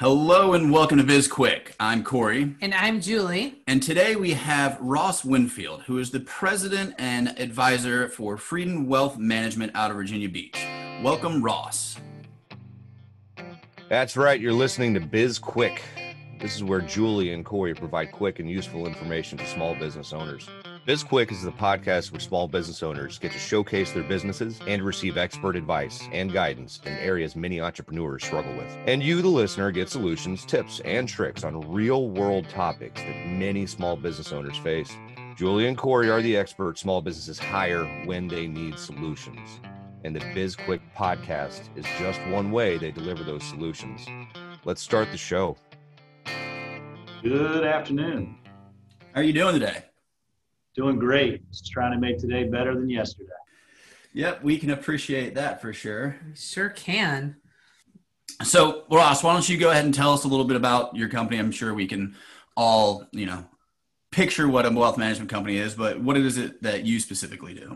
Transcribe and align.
Hello 0.00 0.52
and 0.52 0.70
welcome 0.70 0.98
to 0.98 1.02
Biz 1.02 1.26
Quick. 1.26 1.74
I'm 1.80 2.04
Corey. 2.04 2.54
And 2.60 2.72
I'm 2.72 3.00
Julie. 3.00 3.62
And 3.66 3.82
today 3.82 4.14
we 4.14 4.30
have 4.30 4.78
Ross 4.80 5.24
Winfield, 5.24 5.82
who 5.82 5.98
is 5.98 6.12
the 6.12 6.20
president 6.20 6.94
and 7.00 7.36
advisor 7.36 8.08
for 8.08 8.36
Frieden 8.36 8.86
Wealth 8.86 9.18
Management 9.18 9.72
out 9.74 9.90
of 9.90 9.96
Virginia 9.96 10.28
Beach. 10.28 10.56
Welcome, 11.02 11.42
Ross. 11.42 11.96
That's 13.88 14.16
right. 14.16 14.40
You're 14.40 14.52
listening 14.52 14.94
to 14.94 15.00
Biz 15.00 15.40
Quick. 15.40 15.82
This 16.38 16.54
is 16.54 16.62
where 16.62 16.80
Julie 16.80 17.32
and 17.32 17.44
Corey 17.44 17.74
provide 17.74 18.12
quick 18.12 18.38
and 18.38 18.48
useful 18.48 18.86
information 18.86 19.36
to 19.38 19.46
small 19.48 19.74
business 19.74 20.12
owners. 20.12 20.48
Biz 20.86 21.02
Quick 21.02 21.30
is 21.32 21.42
the 21.42 21.52
podcast 21.52 22.12
where 22.12 22.20
small 22.20 22.48
business 22.48 22.82
owners 22.82 23.18
get 23.18 23.32
to 23.32 23.38
showcase 23.38 23.92
their 23.92 24.02
businesses 24.02 24.58
and 24.66 24.82
receive 24.82 25.18
expert 25.18 25.54
advice 25.54 26.02
and 26.12 26.32
guidance 26.32 26.80
in 26.86 26.94
areas 26.94 27.36
many 27.36 27.60
entrepreneurs 27.60 28.24
struggle 28.24 28.54
with. 28.56 28.74
And 28.86 29.02
you, 29.02 29.20
the 29.20 29.28
listener, 29.28 29.70
get 29.70 29.90
solutions, 29.90 30.46
tips, 30.46 30.80
and 30.80 31.06
tricks 31.06 31.44
on 31.44 31.60
real 31.70 32.08
world 32.08 32.48
topics 32.48 33.02
that 33.02 33.26
many 33.26 33.66
small 33.66 33.96
business 33.96 34.32
owners 34.32 34.56
face. 34.56 34.90
Julie 35.36 35.66
and 35.66 35.76
Corey 35.76 36.10
are 36.10 36.22
the 36.22 36.36
experts 36.36 36.80
small 36.80 37.02
businesses 37.02 37.38
hire 37.38 37.84
when 38.06 38.26
they 38.26 38.46
need 38.46 38.78
solutions. 38.78 39.60
And 40.04 40.16
the 40.16 40.20
Biz 40.32 40.56
Quick 40.56 40.80
podcast 40.96 41.68
is 41.76 41.84
just 41.98 42.20
one 42.28 42.50
way 42.50 42.78
they 42.78 42.92
deliver 42.92 43.24
those 43.24 43.44
solutions. 43.44 44.06
Let's 44.64 44.80
start 44.80 45.10
the 45.10 45.18
show. 45.18 45.56
Good 47.22 47.64
afternoon. 47.64 48.36
How 49.12 49.20
are 49.20 49.24
you 49.24 49.32
doing 49.32 49.54
today? 49.54 49.87
Doing 50.78 51.00
great. 51.00 51.50
Just 51.50 51.72
trying 51.72 51.90
to 51.90 51.98
make 51.98 52.18
today 52.18 52.44
better 52.44 52.72
than 52.72 52.88
yesterday. 52.88 53.32
Yep, 54.12 54.44
we 54.44 54.58
can 54.58 54.70
appreciate 54.70 55.34
that 55.34 55.60
for 55.60 55.72
sure. 55.72 56.16
We 56.24 56.36
sure 56.36 56.68
can. 56.68 57.34
So, 58.44 58.84
Ross, 58.88 59.24
why 59.24 59.32
don't 59.32 59.48
you 59.48 59.58
go 59.58 59.70
ahead 59.70 59.86
and 59.86 59.92
tell 59.92 60.12
us 60.12 60.22
a 60.22 60.28
little 60.28 60.44
bit 60.44 60.56
about 60.56 60.94
your 60.94 61.08
company? 61.08 61.40
I'm 61.40 61.50
sure 61.50 61.74
we 61.74 61.88
can 61.88 62.14
all, 62.56 63.08
you 63.10 63.26
know, 63.26 63.44
picture 64.12 64.48
what 64.48 64.66
a 64.66 64.70
wealth 64.70 64.98
management 64.98 65.28
company 65.28 65.56
is, 65.56 65.74
but 65.74 66.00
what 66.00 66.16
is 66.16 66.38
it 66.38 66.62
that 66.62 66.84
you 66.84 67.00
specifically 67.00 67.54
do? 67.54 67.74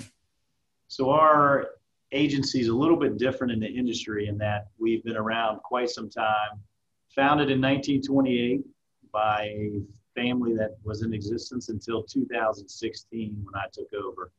So, 0.87 1.11
our 1.11 1.71
agency 2.13 2.61
is 2.61 2.69
a 2.69 2.75
little 2.75 2.97
bit 2.97 3.19
different 3.19 3.53
in 3.53 3.59
the 3.59 3.67
industry 3.67 4.29
in 4.29 4.39
that 4.39 4.69
we've 4.79 5.03
been 5.03 5.17
around 5.17 5.59
quite 5.65 5.91
some 5.91 6.09
time. 6.09 6.61
Founded 7.17 7.51
in 7.51 7.61
1928 7.61 8.61
by 9.13 9.43
a 9.43 9.83
family 10.15 10.55
that 10.55 10.77
was 10.85 11.03
in 11.03 11.13
existence 11.13 11.69
until 11.69 12.03
2016 12.03 13.37
when 13.43 13.55
I 13.55 13.67
took 13.73 13.93
over. 13.95 14.31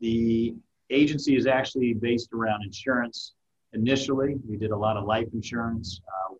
The 0.00 0.54
agency 0.90 1.36
is 1.36 1.46
actually 1.46 1.94
based 1.94 2.32
around 2.32 2.62
insurance. 2.64 3.34
Initially, 3.72 4.36
we 4.48 4.56
did 4.56 4.70
a 4.70 4.76
lot 4.76 4.96
of 4.96 5.04
life 5.04 5.28
insurance. 5.32 6.00
Uh, 6.08 6.34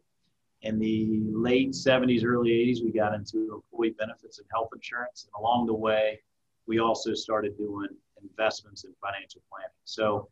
in 0.62 0.78
the 0.78 1.22
late 1.24 1.70
70s, 1.70 2.24
early 2.24 2.50
80s, 2.50 2.84
we 2.84 2.92
got 2.92 3.14
into 3.14 3.62
employee 3.72 3.94
benefits 3.98 4.38
and 4.38 4.46
health 4.52 4.68
insurance. 4.74 5.24
And 5.24 5.40
along 5.42 5.66
the 5.66 5.74
way, 5.74 6.20
we 6.66 6.80
also 6.80 7.14
started 7.14 7.56
doing 7.56 7.88
investments 8.22 8.84
and 8.84 8.94
financial 9.00 9.40
planning. 9.50 9.70
So, 9.84 10.28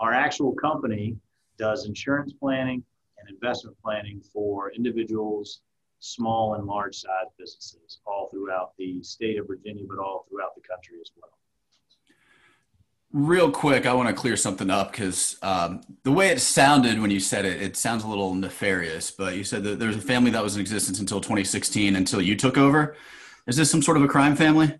our 0.00 0.12
actual 0.12 0.52
company 0.52 1.16
does 1.56 1.86
insurance 1.86 2.32
planning 2.32 2.84
and 3.18 3.28
investment 3.28 3.76
planning 3.82 4.20
for 4.32 4.72
individuals 4.72 5.60
small 6.04 6.54
and 6.54 6.66
large 6.66 6.96
size 6.96 7.26
businesses 7.38 7.98
all 8.06 8.28
throughout 8.30 8.72
the 8.78 9.02
state 9.02 9.38
of 9.38 9.46
Virginia, 9.46 9.84
but 9.88 9.98
all 9.98 10.26
throughout 10.28 10.54
the 10.54 10.60
country 10.60 10.98
as 11.00 11.10
well. 11.16 11.30
Real 13.12 13.50
quick, 13.50 13.86
I 13.86 13.94
want 13.94 14.08
to 14.08 14.14
clear 14.14 14.36
something 14.36 14.70
up 14.70 14.90
because 14.90 15.36
um, 15.40 15.82
the 16.02 16.12
way 16.12 16.28
it 16.28 16.40
sounded 16.40 17.00
when 17.00 17.10
you 17.10 17.20
said 17.20 17.44
it, 17.44 17.62
it 17.62 17.76
sounds 17.76 18.02
a 18.02 18.08
little 18.08 18.34
nefarious. 18.34 19.10
But 19.10 19.36
you 19.36 19.44
said 19.44 19.62
that 19.64 19.78
there's 19.78 19.96
a 19.96 20.00
family 20.00 20.30
that 20.32 20.42
was 20.42 20.56
in 20.56 20.60
existence 20.60 20.98
until 20.98 21.20
2016, 21.20 21.96
until 21.96 22.20
you 22.20 22.36
took 22.36 22.58
over. 22.58 22.96
Is 23.46 23.56
this 23.56 23.70
some 23.70 23.82
sort 23.82 23.96
of 23.96 24.02
a 24.02 24.08
crime 24.08 24.34
family? 24.34 24.74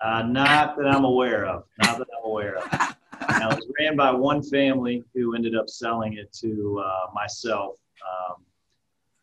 Uh, 0.00 0.22
not 0.22 0.76
that 0.76 0.86
I'm 0.86 1.04
aware 1.04 1.46
of. 1.46 1.64
Not 1.82 1.98
that 1.98 2.08
I'm 2.18 2.30
aware 2.30 2.58
of. 2.58 2.70
now, 3.30 3.50
it 3.50 3.56
was 3.56 3.66
ran 3.80 3.96
by 3.96 4.10
one 4.10 4.42
family 4.42 5.02
who 5.14 5.34
ended 5.34 5.56
up 5.56 5.68
selling 5.70 6.12
it 6.14 6.32
to 6.34 6.82
uh, 6.84 7.12
myself 7.14 7.76
um, 8.06 8.44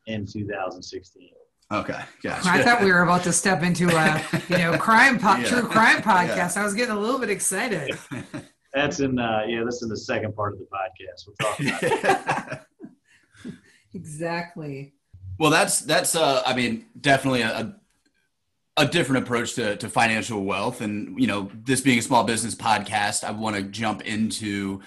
in 0.08 0.26
2016. 0.26 1.30
Okay, 1.72 2.00
gotcha. 2.22 2.50
I 2.50 2.62
thought 2.62 2.84
we 2.84 2.92
were 2.92 3.02
about 3.02 3.24
to 3.24 3.34
step 3.34 3.64
into 3.64 3.88
a 3.90 4.24
you 4.50 4.58
know 4.58 4.78
crime 4.78 5.18
po- 5.18 5.38
yeah. 5.38 5.46
true 5.46 5.64
crime 5.64 6.02
podcast. 6.02 6.56
Yeah. 6.56 6.62
I 6.62 6.64
was 6.64 6.74
getting 6.74 6.96
a 6.96 7.00
little 7.00 7.20
bit 7.20 7.30
excited. 7.30 7.98
That's 8.74 9.00
in 9.00 9.20
uh, 9.20 9.44
yeah, 9.48 9.64
that's 9.64 9.84
in 9.84 9.90
the 9.90 9.98
second 9.98 10.36
part 10.36 10.54
of 10.54 10.60
the 10.60 10.66
podcast. 10.66 11.28
We'll 11.28 11.36
talk 11.38 12.40
about 12.44 12.62
exactly. 13.94 14.96
Well, 15.38 15.52
that's 15.52 15.82
that's 15.82 16.16
uh, 16.16 16.42
I 16.44 16.56
mean, 16.56 16.88
definitely 17.00 17.44
a 17.44 17.76
a 18.76 18.88
different 18.88 19.26
approach 19.26 19.54
to, 19.56 19.76
to 19.78 19.90
financial 19.90 20.44
wealth, 20.44 20.82
and 20.82 21.20
you 21.20 21.28
know, 21.28 21.52
this 21.54 21.82
being 21.82 22.00
a 22.00 22.02
small 22.02 22.24
business 22.24 22.56
podcast, 22.56 23.24
I 23.24 23.30
want 23.30 23.56
to 23.56 23.62
jump 23.62 24.02
into 24.02 24.82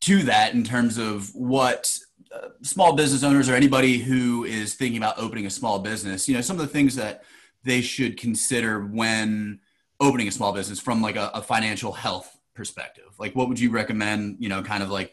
to 0.00 0.22
that 0.24 0.54
in 0.54 0.64
terms 0.64 0.96
of 0.96 1.34
what 1.34 1.98
Uh, 2.34 2.48
small 2.62 2.94
business 2.94 3.22
owners 3.22 3.48
or 3.48 3.54
anybody 3.54 3.98
who 3.98 4.44
is 4.44 4.74
thinking 4.74 4.98
about 4.98 5.18
opening 5.18 5.46
a 5.46 5.50
small 5.50 5.78
business, 5.78 6.28
you 6.28 6.34
know, 6.34 6.40
some 6.40 6.58
of 6.58 6.66
the 6.66 6.72
things 6.72 6.96
that 6.96 7.24
they 7.62 7.80
should 7.80 8.18
consider 8.18 8.84
when 8.84 9.60
opening 10.00 10.28
a 10.28 10.30
small 10.30 10.52
business 10.52 10.80
from 10.80 11.00
like 11.00 11.16
a, 11.16 11.30
a 11.34 11.42
financial 11.42 11.92
health 11.92 12.36
perspective? 12.54 13.14
Like, 13.18 13.36
what 13.36 13.48
would 13.48 13.60
you 13.60 13.70
recommend? 13.70 14.36
You 14.40 14.48
know, 14.48 14.62
kind 14.62 14.82
of 14.82 14.90
like 14.90 15.12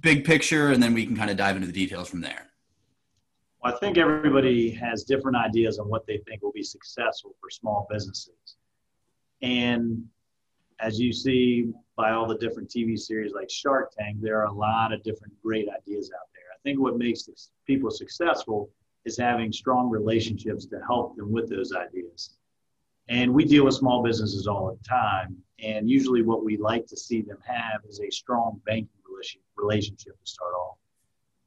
big 0.00 0.24
picture, 0.24 0.72
and 0.72 0.82
then 0.82 0.94
we 0.94 1.06
can 1.06 1.16
kind 1.16 1.30
of 1.30 1.36
dive 1.36 1.56
into 1.56 1.66
the 1.66 1.72
details 1.72 2.08
from 2.08 2.20
there. 2.20 2.50
Well, 3.62 3.74
I 3.74 3.78
think 3.78 3.98
everybody 3.98 4.70
has 4.70 5.04
different 5.04 5.36
ideas 5.36 5.78
on 5.78 5.88
what 5.88 6.06
they 6.06 6.18
think 6.26 6.42
will 6.42 6.52
be 6.52 6.62
successful 6.62 7.34
for 7.40 7.50
small 7.50 7.86
businesses. 7.90 8.56
And 9.42 10.04
as 10.80 10.98
you 10.98 11.12
see 11.12 11.72
by 11.96 12.12
all 12.12 12.26
the 12.26 12.38
different 12.38 12.70
TV 12.70 12.98
series 12.98 13.32
like 13.34 13.50
Shark 13.50 13.92
Tank, 13.98 14.18
there 14.20 14.40
are 14.40 14.46
a 14.46 14.52
lot 14.52 14.92
of 14.92 15.02
different 15.02 15.34
great 15.42 15.68
ideas 15.68 16.10
out 16.18 16.28
think 16.64 16.80
what 16.80 16.98
makes 16.98 17.28
people 17.66 17.90
successful 17.90 18.70
is 19.04 19.16
having 19.16 19.52
strong 19.52 19.88
relationships 19.88 20.66
to 20.66 20.80
help 20.86 21.16
them 21.16 21.32
with 21.32 21.48
those 21.48 21.72
ideas. 21.72 22.36
And 23.08 23.32
we 23.32 23.44
deal 23.44 23.64
with 23.64 23.74
small 23.74 24.02
businesses 24.02 24.46
all 24.46 24.76
the 24.76 24.88
time. 24.88 25.36
And 25.62 25.90
usually, 25.90 26.22
what 26.22 26.44
we 26.44 26.56
like 26.56 26.86
to 26.86 26.96
see 26.96 27.22
them 27.22 27.38
have 27.44 27.80
is 27.88 28.00
a 28.00 28.10
strong 28.10 28.60
banking 28.66 28.88
relationship 29.56 30.18
to 30.18 30.30
start 30.30 30.54
off. 30.54 30.76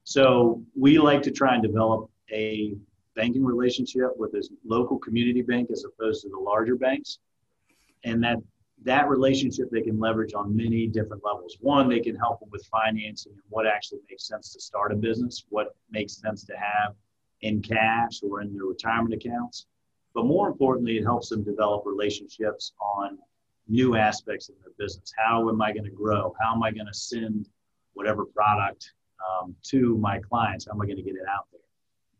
So, 0.03 0.63
we 0.77 0.99
like 0.99 1.21
to 1.23 1.31
try 1.31 1.53
and 1.53 1.63
develop 1.63 2.09
a 2.31 2.75
banking 3.15 3.45
relationship 3.45 4.09
with 4.17 4.31
this 4.31 4.49
local 4.65 4.97
community 4.97 5.41
bank 5.41 5.69
as 5.71 5.85
opposed 5.85 6.23
to 6.23 6.29
the 6.29 6.37
larger 6.37 6.75
banks. 6.75 7.19
And 8.03 8.23
that 8.23 8.37
that 8.83 9.07
relationship 9.09 9.69
they 9.71 9.81
can 9.81 9.99
leverage 9.99 10.33
on 10.33 10.55
many 10.55 10.87
different 10.87 11.23
levels. 11.23 11.57
One, 11.61 11.87
they 11.87 11.99
can 11.99 12.15
help 12.15 12.39
them 12.39 12.49
with 12.51 12.65
financing 12.65 13.33
and 13.33 13.41
what 13.49 13.65
actually 13.65 13.99
makes 14.09 14.27
sense 14.27 14.51
to 14.53 14.59
start 14.59 14.91
a 14.91 14.95
business, 14.95 15.45
what 15.49 15.75
makes 15.89 16.13
sense 16.13 16.43
to 16.45 16.53
have 16.57 16.95
in 17.41 17.61
cash 17.61 18.21
or 18.23 18.41
in 18.41 18.53
their 18.53 18.65
retirement 18.65 19.13
accounts. 19.13 19.67
But 20.13 20.25
more 20.25 20.47
importantly, 20.47 20.97
it 20.97 21.03
helps 21.03 21.29
them 21.29 21.43
develop 21.43 21.83
relationships 21.85 22.73
on 22.79 23.17
new 23.67 23.95
aspects 23.95 24.49
of 24.49 24.55
their 24.61 24.73
business. 24.77 25.11
How 25.17 25.49
am 25.49 25.61
I 25.61 25.71
going 25.71 25.85
to 25.85 25.91
grow? 25.91 26.33
How 26.41 26.53
am 26.53 26.63
I 26.63 26.71
going 26.71 26.87
to 26.87 26.93
send 26.93 27.49
whatever 27.93 28.25
product 28.25 28.91
um, 29.41 29.55
to 29.63 29.97
my 29.97 30.19
clients? 30.19 30.65
How 30.65 30.73
am 30.73 30.81
I 30.81 30.85
going 30.85 30.97
to 30.97 31.03
get 31.03 31.15
it 31.15 31.27
out 31.29 31.47
there? 31.51 31.61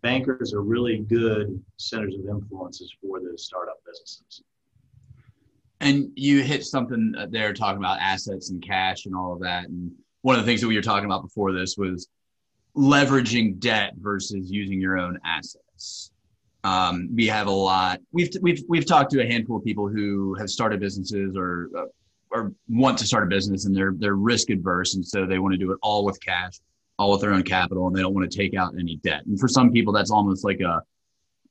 Bankers 0.02 0.54
are 0.54 0.62
really 0.62 1.00
good 1.00 1.62
centers 1.78 2.16
of 2.16 2.28
influences 2.28 2.94
for 3.02 3.20
those 3.20 3.46
startup 3.46 3.80
businesses. 3.86 4.44
And 5.84 6.12
you 6.16 6.42
hit 6.42 6.64
something 6.64 7.14
there 7.30 7.54
talking 7.54 7.78
about 7.78 8.00
assets 8.00 8.50
and 8.50 8.64
cash 8.64 9.06
and 9.06 9.16
all 9.16 9.34
of 9.34 9.42
that. 9.42 9.66
And 9.66 9.92
one 10.22 10.36
of 10.36 10.42
the 10.42 10.50
things 10.50 10.62
that 10.62 10.68
we 10.68 10.76
were 10.76 10.82
talking 10.82 11.06
about 11.06 11.22
before 11.22 11.52
this 11.52 11.76
was 11.78 12.08
leveraging 12.76 13.60
debt 13.60 13.94
versus 13.98 14.50
using 14.50 14.80
your 14.80 14.98
own 14.98 15.20
assets. 15.26 16.12
Um, 16.64 17.10
we 17.14 17.28
have 17.28 17.48
a 17.48 17.52
lot. 17.52 18.00
We've 18.14 18.30
we've 18.42 18.64
we've 18.70 18.86
talked 18.86 19.12
to 19.12 19.22
a 19.22 19.28
handful 19.28 19.58
of 19.58 19.64
people 19.66 19.90
who 19.90 20.36
have 20.36 20.50
started 20.50 20.80
businesses 20.80 21.36
or 21.36 21.70
uh, 21.78 21.86
or 22.32 22.54
want 22.70 22.98
to 23.00 23.06
start 23.06 23.24
a 23.24 23.28
business, 23.28 23.66
and 23.66 23.76
they're 23.76 23.94
they're 23.98 24.16
risk 24.16 24.50
adverse, 24.50 24.96
and 24.96 25.06
so 25.06 25.26
they 25.26 25.40
want 25.40 25.54
to 25.54 25.58
do 25.58 25.72
it 25.72 25.78
all 25.82 26.06
with 26.06 26.20
cash, 26.22 26.54
all 26.98 27.12
with 27.12 27.20
their 27.20 27.34
own 27.34 27.44
capital, 27.44 27.88
and 27.88 27.96
they 27.96 28.02
don't 28.02 28.14
want 28.14 28.30
to 28.30 28.38
take 28.38 28.56
out 28.56 28.74
any 28.80 28.96
debt. 28.98 29.26
And 29.26 29.38
for 29.38 29.50
some 29.50 29.72
people, 29.72 29.92
that's 29.92 30.12
almost 30.12 30.46
like 30.46 30.62
a 30.62 30.82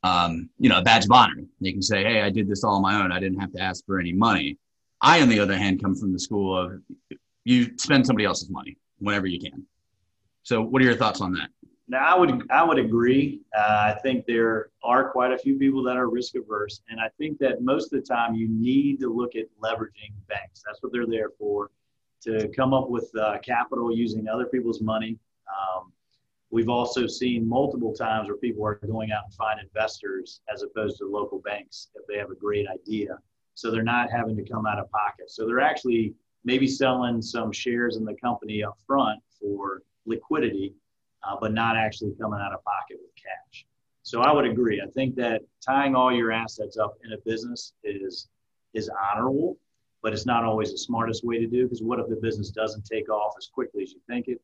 um, 0.03 0.49
you 0.59 0.69
know, 0.69 0.79
a 0.79 0.81
badge 0.81 1.05
of 1.05 1.11
honor. 1.11 1.41
They 1.61 1.71
can 1.71 1.81
say, 1.81 2.03
hey, 2.03 2.21
I 2.21 2.29
did 2.29 2.47
this 2.47 2.63
all 2.63 2.75
on 2.75 2.81
my 2.81 3.01
own. 3.01 3.11
I 3.11 3.19
didn't 3.19 3.39
have 3.39 3.53
to 3.53 3.61
ask 3.61 3.85
for 3.85 3.99
any 3.99 4.13
money. 4.13 4.57
I, 5.01 5.21
on 5.21 5.29
the 5.29 5.39
other 5.39 5.57
hand, 5.57 5.81
come 5.81 5.95
from 5.95 6.13
the 6.13 6.19
school 6.19 6.57
of 6.57 6.81
you 7.43 7.77
spend 7.77 8.05
somebody 8.05 8.25
else's 8.25 8.49
money 8.49 8.77
whenever 8.99 9.27
you 9.27 9.39
can. 9.39 9.65
So, 10.43 10.61
what 10.61 10.81
are 10.81 10.85
your 10.85 10.95
thoughts 10.95 11.21
on 11.21 11.33
that? 11.33 11.49
Now, 11.87 12.15
I 12.15 12.17
would 12.17 12.49
I 12.51 12.63
would 12.63 12.79
agree. 12.79 13.41
Uh, 13.57 13.93
I 13.95 13.99
think 14.01 14.25
there 14.25 14.69
are 14.83 15.11
quite 15.11 15.31
a 15.31 15.37
few 15.37 15.57
people 15.57 15.83
that 15.83 15.97
are 15.97 16.09
risk 16.09 16.35
averse, 16.35 16.81
and 16.89 16.99
I 16.99 17.09
think 17.17 17.37
that 17.39 17.61
most 17.61 17.93
of 17.93 18.01
the 18.01 18.05
time 18.05 18.35
you 18.35 18.47
need 18.49 18.99
to 19.01 19.13
look 19.13 19.35
at 19.35 19.45
leveraging 19.61 20.13
banks. 20.27 20.63
That's 20.65 20.81
what 20.81 20.91
they're 20.91 21.07
there 21.07 21.29
for, 21.37 21.71
to 22.23 22.47
come 22.49 22.73
up 22.73 22.89
with 22.89 23.09
uh, 23.19 23.37
capital 23.39 23.95
using 23.95 24.27
other 24.27 24.45
people's 24.45 24.81
money. 24.81 25.17
Um, 25.47 25.92
We've 26.53 26.69
also 26.69 27.07
seen 27.07 27.49
multiple 27.49 27.95
times 27.95 28.27
where 28.27 28.37
people 28.37 28.63
are 28.63 28.75
going 28.85 29.11
out 29.11 29.23
and 29.25 29.33
find 29.33 29.59
investors 29.59 30.41
as 30.53 30.61
opposed 30.61 30.99
to 30.99 31.05
local 31.05 31.39
banks 31.39 31.87
if 31.95 32.05
they 32.05 32.19
have 32.19 32.29
a 32.29 32.35
great 32.35 32.67
idea. 32.67 33.17
So 33.55 33.71
they're 33.71 33.81
not 33.81 34.11
having 34.11 34.35
to 34.37 34.43
come 34.43 34.67
out 34.67 34.77
of 34.77 34.87
pocket. 34.91 35.31
So 35.31 35.47
they're 35.47 35.61
actually 35.61 36.13
maybe 36.45 36.67
selling 36.67 37.23
some 37.23 37.51
shares 37.51 37.97
in 37.97 38.05
the 38.05 38.13
company 38.23 38.63
up 38.63 38.77
front 38.85 39.19
for 39.41 39.81
liquidity, 40.05 40.75
uh, 41.27 41.37
but 41.41 41.55
not 41.55 41.75
actually 41.75 42.13
coming 42.21 42.39
out 42.39 42.53
of 42.53 42.63
pocket 42.63 42.99
with 43.01 43.15
cash. 43.15 43.65
So 44.03 44.21
I 44.21 44.31
would 44.31 44.45
agree. 44.45 44.79
I 44.79 44.91
think 44.91 45.15
that 45.15 45.41
tying 45.59 45.95
all 45.95 46.13
your 46.13 46.31
assets 46.31 46.77
up 46.77 46.97
in 47.03 47.13
a 47.13 47.17
business 47.25 47.73
is 47.83 48.27
is 48.75 48.91
honorable, 49.11 49.57
but 50.03 50.13
it's 50.13 50.27
not 50.27 50.43
always 50.43 50.69
the 50.69 50.77
smartest 50.77 51.23
way 51.23 51.39
to 51.39 51.47
do. 51.47 51.63
Because 51.63 51.81
what 51.81 51.99
if 51.99 52.09
the 52.09 52.15
business 52.15 52.51
doesn't 52.51 52.85
take 52.85 53.09
off 53.09 53.33
as 53.39 53.47
quickly 53.47 53.81
as 53.81 53.91
you 53.91 54.01
think 54.07 54.27
it, 54.27 54.39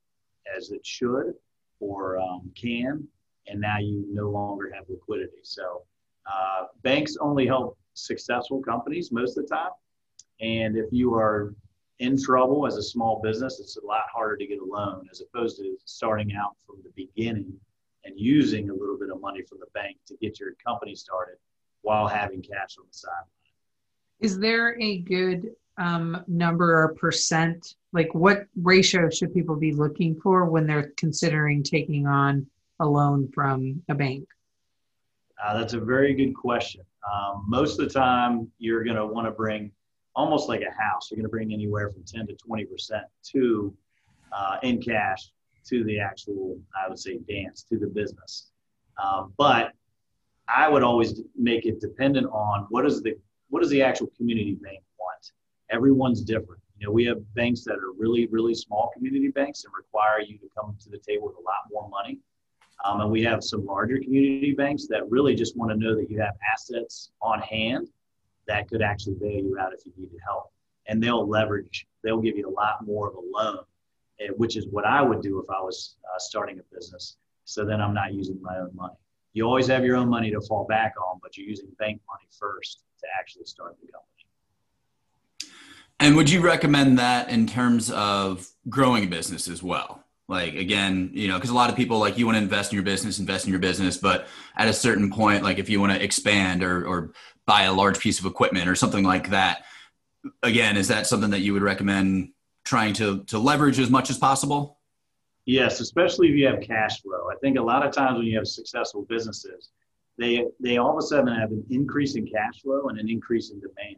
as 0.57 0.71
it 0.71 0.83
should, 0.83 1.35
or 1.79 2.19
um, 2.19 2.51
can, 2.55 3.07
and 3.47 3.59
now 3.59 3.79
you 3.79 4.05
no 4.11 4.29
longer 4.29 4.71
have 4.73 4.85
liquidity. 4.89 5.39
So 5.43 5.83
uh, 6.25 6.65
banks 6.83 7.17
only 7.19 7.45
help 7.47 7.77
successful 7.93 8.61
companies 8.61 9.11
most 9.11 9.37
of 9.37 9.47
the 9.47 9.55
time, 9.55 9.71
and 10.39 10.77
if 10.77 10.85
you 10.91 11.13
are 11.15 11.53
in 11.99 12.21
trouble 12.21 12.65
as 12.65 12.77
a 12.77 12.83
small 12.83 13.21
business, 13.21 13.59
it's 13.59 13.77
a 13.77 13.85
lot 13.85 14.03
harder 14.11 14.37
to 14.37 14.47
get 14.47 14.59
a 14.59 14.65
loan 14.65 15.05
as 15.11 15.21
opposed 15.21 15.57
to 15.57 15.75
starting 15.85 16.33
out 16.33 16.55
from 16.65 16.77
the 16.83 16.91
beginning 16.95 17.53
and 18.05 18.17
using 18.17 18.69
a 18.69 18.73
little 18.73 18.97
bit 18.97 19.09
of 19.09 19.19
money 19.19 19.41
from 19.41 19.59
the 19.59 19.67
bank 19.73 19.97
to 20.07 20.15
get 20.17 20.39
your 20.39 20.53
company 20.65 20.95
started 20.95 21.35
while 21.81 22.07
having 22.07 22.41
cash 22.41 22.75
on 22.79 22.85
the 22.89 22.97
side. 22.97 23.11
Is 24.21 24.39
there 24.39 24.79
a 24.81 24.99
good 24.99 25.51
um, 25.79 26.23
number 26.27 26.83
or 26.83 26.93
percent? 26.95 27.75
Like, 27.93 28.13
what 28.13 28.45
ratio 28.61 29.09
should 29.09 29.33
people 29.33 29.55
be 29.55 29.71
looking 29.71 30.19
for 30.21 30.45
when 30.45 30.67
they're 30.67 30.93
considering 30.97 31.63
taking 31.63 32.05
on 32.05 32.45
a 32.79 32.85
loan 32.85 33.31
from 33.33 33.81
a 33.89 33.95
bank? 33.95 34.27
Uh, 35.43 35.57
that's 35.57 35.73
a 35.73 35.79
very 35.79 36.13
good 36.13 36.33
question. 36.33 36.81
Um, 37.11 37.45
most 37.47 37.79
of 37.79 37.87
the 37.87 37.93
time, 37.93 38.51
you're 38.59 38.83
going 38.83 38.97
to 38.97 39.05
want 39.05 39.25
to 39.25 39.31
bring 39.31 39.71
almost 40.15 40.49
like 40.49 40.61
a 40.61 40.81
house. 40.81 41.09
You're 41.09 41.15
going 41.15 41.23
to 41.23 41.29
bring 41.29 41.53
anywhere 41.53 41.89
from 41.89 42.03
10 42.03 42.27
to 42.27 42.35
20 42.35 42.65
percent 42.65 43.05
to 43.31 43.73
uh, 44.33 44.57
in 44.63 44.81
cash 44.81 45.31
to 45.67 45.83
the 45.83 45.99
actual, 45.99 46.59
I 46.75 46.89
would 46.89 46.99
say, 46.99 47.19
dance 47.29 47.63
to 47.69 47.77
the 47.77 47.87
business. 47.87 48.51
Um, 49.01 49.33
but 49.37 49.71
I 50.47 50.67
would 50.67 50.83
always 50.83 51.21
make 51.37 51.65
it 51.65 51.79
dependent 51.79 52.27
on 52.27 52.67
what 52.69 52.85
is 52.85 53.01
the 53.01 53.15
what 53.49 53.63
is 53.63 53.69
the 53.69 53.81
actual 53.81 54.07
community 54.17 54.55
bank. 54.55 54.83
Everyone's 55.69 56.21
different. 56.21 56.61
You 56.79 56.87
know, 56.87 56.93
we 56.93 57.05
have 57.05 57.17
banks 57.35 57.63
that 57.65 57.75
are 57.75 57.91
really, 57.97 58.27
really 58.27 58.55
small 58.55 58.89
community 58.93 59.29
banks 59.29 59.65
and 59.65 59.73
require 59.75 60.21
you 60.21 60.37
to 60.37 60.49
come 60.57 60.77
to 60.81 60.89
the 60.89 60.97
table 60.97 61.27
with 61.27 61.35
a 61.35 61.41
lot 61.41 61.67
more 61.71 61.89
money. 61.89 62.19
Um, 62.85 63.01
and 63.01 63.11
we 63.11 63.21
have 63.23 63.43
some 63.43 63.65
larger 63.65 63.99
community 63.99 64.53
banks 64.53 64.87
that 64.87 65.09
really 65.09 65.35
just 65.35 65.57
want 65.57 65.71
to 65.71 65.77
know 65.77 65.95
that 65.95 66.09
you 66.09 66.19
have 66.21 66.35
assets 66.53 67.11
on 67.21 67.41
hand 67.41 67.89
that 68.47 68.69
could 68.69 68.81
actually 68.81 69.15
bail 69.15 69.43
you 69.43 69.57
out 69.59 69.73
if 69.73 69.85
you 69.85 69.91
needed 69.97 70.19
help. 70.25 70.51
And 70.87 71.03
they'll 71.03 71.27
leverage, 71.27 71.85
they'll 72.03 72.21
give 72.21 72.37
you 72.37 72.49
a 72.49 72.49
lot 72.49 72.85
more 72.85 73.09
of 73.09 73.15
a 73.15 73.19
loan, 73.19 73.59
eh, 74.21 74.29
which 74.37 74.55
is 74.55 74.65
what 74.67 74.85
I 74.85 75.01
would 75.01 75.21
do 75.21 75.39
if 75.39 75.49
I 75.49 75.61
was 75.61 75.97
uh, 76.05 76.17
starting 76.17 76.59
a 76.59 76.75
business. 76.75 77.17
So 77.43 77.65
then 77.65 77.81
I'm 77.81 77.93
not 77.93 78.13
using 78.13 78.41
my 78.41 78.57
own 78.57 78.71
money. 78.73 78.95
You 79.33 79.43
always 79.43 79.67
have 79.67 79.83
your 79.83 79.97
own 79.97 80.09
money 80.09 80.31
to 80.31 80.41
fall 80.41 80.65
back 80.65 80.95
on, 80.97 81.19
but 81.21 81.37
you're 81.37 81.47
using 81.47 81.67
bank 81.77 82.01
money 82.07 82.27
first 82.39 82.83
to 83.01 83.07
actually 83.19 83.45
start 83.45 83.75
the 83.81 83.91
company. 83.91 84.18
And 85.99 86.15
would 86.15 86.29
you 86.29 86.41
recommend 86.41 86.99
that 86.99 87.29
in 87.29 87.45
terms 87.45 87.91
of 87.91 88.47
growing 88.69 89.03
a 89.03 89.07
business 89.07 89.47
as 89.47 89.61
well? 89.61 90.03
Like 90.29 90.53
again, 90.53 91.09
you 91.13 91.27
know, 91.27 91.35
because 91.35 91.49
a 91.49 91.55
lot 91.55 91.69
of 91.69 91.75
people 91.75 91.97
like 91.99 92.17
you 92.17 92.25
want 92.25 92.37
to 92.37 92.41
invest 92.41 92.71
in 92.71 92.75
your 92.75 92.83
business, 92.83 93.19
invest 93.19 93.45
in 93.45 93.51
your 93.51 93.59
business, 93.59 93.97
but 93.97 94.27
at 94.55 94.67
a 94.67 94.73
certain 94.73 95.09
point, 95.11 95.43
like 95.43 95.57
if 95.57 95.69
you 95.69 95.79
want 95.79 95.91
to 95.91 96.01
expand 96.03 96.63
or 96.63 96.85
or 96.87 97.13
buy 97.49 97.63
a 97.63 97.73
large 97.73 97.99
piece 97.99 98.19
of 98.19 98.27
equipment 98.27 98.69
or 98.69 98.75
something 98.75 99.03
like 99.03 99.31
that. 99.31 99.63
Again, 100.43 100.77
is 100.77 100.87
that 100.89 101.07
something 101.07 101.31
that 101.31 101.39
you 101.39 101.53
would 101.53 101.63
recommend 101.63 102.29
trying 102.63 102.93
to 102.93 103.23
to 103.23 103.39
leverage 103.39 103.79
as 103.79 103.89
much 103.89 104.11
as 104.11 104.19
possible? 104.19 104.77
Yes, 105.45 105.79
especially 105.79 106.29
if 106.29 106.35
you 106.35 106.45
have 106.45 106.61
cash 106.61 107.01
flow. 107.01 107.27
I 107.31 107.35
think 107.41 107.57
a 107.57 107.61
lot 107.61 107.83
of 107.83 107.91
times 107.91 108.19
when 108.19 108.27
you 108.27 108.37
have 108.37 108.47
successful 108.47 109.07
businesses, 109.09 109.71
they 110.19 110.45
they 110.59 110.77
all 110.77 110.91
of 110.91 110.97
a 110.99 111.01
sudden 111.01 111.33
have 111.33 111.49
an 111.49 111.65
increase 111.71 112.15
in 112.15 112.27
cash 112.27 112.61
flow 112.61 112.89
and 112.89 112.99
an 112.99 113.09
increase 113.09 113.49
in 113.49 113.59
demand. 113.59 113.97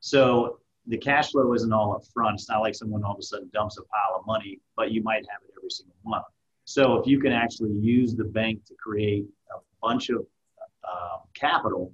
So 0.00 0.58
the 0.86 0.98
cash 0.98 1.30
flow 1.30 1.54
isn't 1.54 1.72
all 1.72 1.94
up 1.94 2.02
front. 2.12 2.34
It's 2.34 2.48
not 2.48 2.60
like 2.60 2.74
someone 2.74 3.04
all 3.04 3.12
of 3.12 3.18
a 3.18 3.22
sudden 3.22 3.50
dumps 3.52 3.78
a 3.78 3.82
pile 3.82 4.18
of 4.18 4.26
money, 4.26 4.60
but 4.76 4.90
you 4.90 5.02
might 5.02 5.24
have 5.30 5.40
it 5.46 5.54
every 5.56 5.70
single 5.70 5.94
month. 6.04 6.24
So 6.64 6.96
if 6.96 7.06
you 7.06 7.20
can 7.20 7.32
actually 7.32 7.72
use 7.72 8.14
the 8.14 8.24
bank 8.24 8.64
to 8.66 8.74
create 8.74 9.26
a 9.54 9.58
bunch 9.80 10.10
of 10.10 10.26
uh, 10.84 11.18
capital 11.34 11.92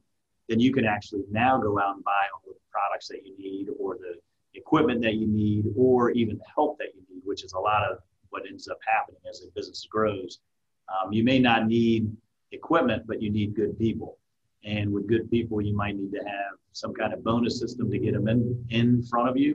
then 0.49 0.59
you 0.59 0.73
can 0.73 0.85
actually 0.85 1.23
now 1.31 1.59
go 1.59 1.79
out 1.79 1.97
and 1.97 2.05
buy 2.05 2.25
all 2.35 2.43
the 2.47 2.55
products 2.73 3.09
that 3.09 3.25
you 3.25 3.37
need 3.39 3.69
or 3.79 3.97
the 3.97 4.15
equipment 4.55 5.03
that 5.03 5.15
you 5.15 5.27
need 5.27 5.67
or 5.77 6.11
even 6.11 6.39
the 6.39 6.45
help 6.55 6.79
that 6.79 6.89
you 6.95 7.03
need, 7.15 7.23
which 7.25 7.45
is 7.45 7.53
a 7.53 7.59
lot 7.59 7.85
of 7.85 7.99
what 8.31 8.43
ends 8.49 8.69
up 8.69 8.79
happening 8.87 9.21
as 9.29 9.43
a 9.43 9.51
business 9.55 9.87
grows. 9.91 10.41
Um, 10.89 11.13
you 11.13 11.23
may 11.23 11.39
not 11.39 11.67
need 11.67 12.11
equipment, 12.53 13.07
but 13.07 13.21
you 13.21 13.31
need 13.31 13.55
good 13.55 13.79
people. 13.79 14.18
And 14.65 14.93
with 14.93 15.07
good 15.07 15.31
people, 15.31 15.61
you 15.61 15.77
might 15.77 15.97
need 15.97 16.13
to 16.13 16.19
have 16.19 16.59
some 16.73 16.93
kind 16.93 17.13
of 17.13 17.23
bonus 17.23 17.59
system 17.59 17.91
to 17.91 17.99
get 17.99 18.15
them 18.15 18.29
in, 18.29 18.65
in 18.71 19.03
front 19.03 19.29
of 19.29 19.37
you 19.37 19.55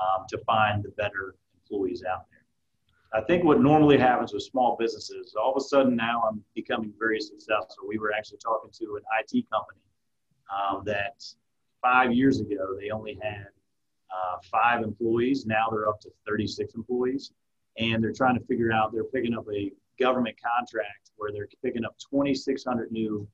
um, 0.00 0.26
to 0.28 0.38
find 0.38 0.82
the 0.82 0.90
better 0.90 1.34
employees 1.62 2.02
out 2.04 2.24
there. 2.30 2.40
I 3.12 3.24
think 3.24 3.44
what 3.44 3.60
normally 3.60 3.98
happens 3.98 4.32
with 4.32 4.44
small 4.44 4.76
businesses, 4.78 5.34
all 5.40 5.50
of 5.50 5.56
a 5.56 5.64
sudden 5.64 5.96
now 5.96 6.22
I'm 6.28 6.42
becoming 6.54 6.92
very 6.98 7.20
successful. 7.20 7.88
We 7.88 7.98
were 7.98 8.12
actually 8.12 8.38
talking 8.38 8.70
to 8.72 8.96
an 8.96 9.02
IT 9.18 9.50
company 9.50 9.80
um, 10.50 10.82
that 10.84 11.22
five 11.82 12.12
years 12.12 12.40
ago 12.40 12.76
they 12.80 12.90
only 12.90 13.18
had 13.20 13.48
uh, 14.10 14.38
five 14.50 14.82
employees. 14.82 15.44
Now 15.44 15.68
they're 15.70 15.88
up 15.88 16.00
to 16.00 16.10
36 16.26 16.74
employees, 16.74 17.32
and 17.78 18.02
they're 18.02 18.12
trying 18.12 18.38
to 18.38 18.44
figure 18.46 18.72
out. 18.72 18.92
They're 18.92 19.04
picking 19.04 19.34
up 19.34 19.46
a 19.52 19.72
government 19.98 20.36
contract 20.40 21.10
where 21.16 21.32
they're 21.32 21.48
picking 21.64 21.84
up 21.84 21.96
2,600 22.10 22.92
new 22.92 23.26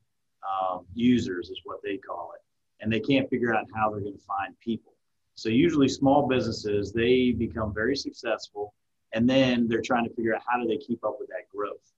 um, 0.47 0.87
users, 0.95 1.51
is 1.51 1.61
what 1.65 1.81
they 1.83 1.97
call 1.97 2.33
it, 2.35 2.43
and 2.83 2.93
they 2.93 3.01
can't 3.01 3.29
figure 3.29 3.55
out 3.55 3.65
how 3.75 3.91
they're 3.91 4.01
going 4.01 4.13
to 4.13 4.25
find 4.25 4.59
people. 4.61 4.93
So 5.35 5.49
usually, 5.49 5.89
small 5.89 6.27
businesses 6.27 6.93
they 6.93 7.33
become 7.33 7.75
very 7.75 7.97
successful, 7.97 8.75
and 9.13 9.29
then 9.29 9.69
they're 9.69 9.83
trying 9.83 10.05
to 10.09 10.15
figure 10.15 10.35
out 10.35 10.43
how 10.47 10.61
do 10.61 10.67
they 10.67 10.79
keep 10.79 11.05
up 11.05 11.17
with 11.19 11.29
that 11.29 11.49
growth. 11.55 11.93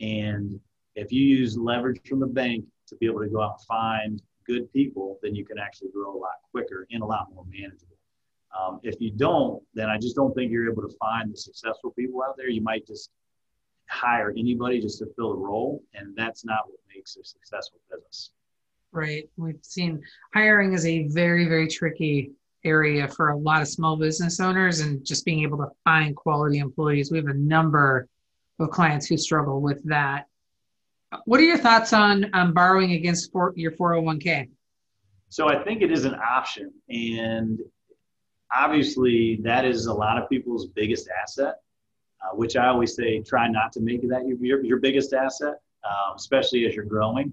And 0.00 0.60
if 0.94 1.12
you 1.12 1.22
use 1.22 1.56
leverage 1.56 2.00
from 2.08 2.20
the 2.20 2.26
bank 2.26 2.64
to 2.88 2.96
be 2.96 3.06
able 3.06 3.20
to 3.20 3.28
go 3.28 3.42
out 3.42 3.56
and 3.58 3.66
find 3.66 4.22
good 4.46 4.72
people, 4.72 5.18
then 5.22 5.34
you 5.34 5.44
can 5.44 5.58
actually 5.58 5.90
grow 5.90 6.14
a 6.14 6.18
lot 6.18 6.34
quicker 6.50 6.86
and 6.90 7.02
a 7.02 7.06
lot 7.06 7.28
more 7.34 7.44
manageable. 7.50 7.96
Um, 8.58 8.78
if 8.82 9.00
you 9.00 9.10
don't, 9.10 9.62
then 9.74 9.88
I 9.88 9.98
just 9.98 10.14
don't 10.14 10.32
think 10.34 10.52
you're 10.52 10.70
able 10.70 10.82
to 10.82 10.94
find 10.98 11.32
the 11.32 11.36
successful 11.36 11.90
people 11.90 12.22
out 12.22 12.36
there. 12.36 12.48
You 12.48 12.60
might 12.60 12.86
just 12.86 13.10
hire 13.88 14.32
anybody 14.36 14.80
just 14.80 14.98
to 15.00 15.06
fill 15.16 15.32
a 15.32 15.36
role, 15.36 15.82
and 15.94 16.14
that's 16.16 16.44
not 16.44 16.68
what 16.68 16.78
makes 16.94 17.16
a 17.16 17.24
successful 17.24 17.78
business. 17.90 18.30
Right. 18.92 19.28
We've 19.36 19.58
seen 19.62 20.02
hiring 20.34 20.72
is 20.72 20.86
a 20.86 21.08
very, 21.08 21.46
very 21.46 21.68
tricky 21.68 22.32
area 22.64 23.08
for 23.08 23.30
a 23.30 23.36
lot 23.36 23.60
of 23.60 23.68
small 23.68 23.96
business 23.96 24.40
owners 24.40 24.80
and 24.80 25.04
just 25.04 25.24
being 25.24 25.42
able 25.42 25.58
to 25.58 25.68
find 25.84 26.16
quality 26.16 26.58
employees. 26.58 27.10
We 27.10 27.18
have 27.18 27.26
a 27.26 27.34
number 27.34 28.08
of 28.58 28.70
clients 28.70 29.06
who 29.06 29.16
struggle 29.16 29.60
with 29.60 29.82
that. 29.84 30.26
What 31.26 31.40
are 31.40 31.44
your 31.44 31.58
thoughts 31.58 31.92
on 31.92 32.30
um, 32.32 32.54
borrowing 32.54 32.92
against 32.92 33.30
for, 33.32 33.52
your 33.56 33.72
401k? 33.72 34.48
So 35.28 35.48
I 35.48 35.62
think 35.62 35.82
it 35.82 35.90
is 35.90 36.04
an 36.04 36.14
option, 36.14 36.72
and 36.88 37.60
obviously 38.54 39.40
that 39.42 39.64
is 39.64 39.86
a 39.86 39.92
lot 39.92 40.20
of 40.20 40.28
people's 40.28 40.66
biggest 40.68 41.08
asset. 41.22 41.56
Uh, 42.24 42.34
which 42.36 42.56
I 42.56 42.68
always 42.68 42.94
say, 42.94 43.20
try 43.20 43.48
not 43.48 43.72
to 43.72 43.80
make 43.80 44.08
that 44.08 44.26
your 44.26 44.38
your, 44.38 44.64
your 44.64 44.78
biggest 44.78 45.12
asset, 45.12 45.56
um, 45.84 46.16
especially 46.16 46.66
as 46.66 46.74
you're 46.74 46.84
growing. 46.84 47.32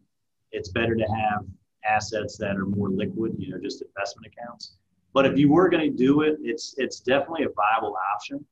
It's 0.51 0.70
better 0.70 0.96
to 0.96 1.03
have 1.03 1.46
assets 1.86 2.38
that 2.38 2.58
are 2.58 2.65
more 2.65 2.89
liquid, 2.89 3.36
you 3.38 3.51
know, 3.51 3.60
just 3.60 3.81
investment 3.81 4.34
accounts. 4.34 4.75
But 5.13 5.25
if 5.25 5.38
you 5.38 5.50
were 5.51 5.70
going 5.70 5.89
to 5.89 5.96
do 5.96 6.22
it, 6.22 6.38
it's 6.41 6.75
it's 6.77 7.00
definitely 7.00 7.43
a 7.43 7.50
viable 7.50 7.98
option. 8.13 8.46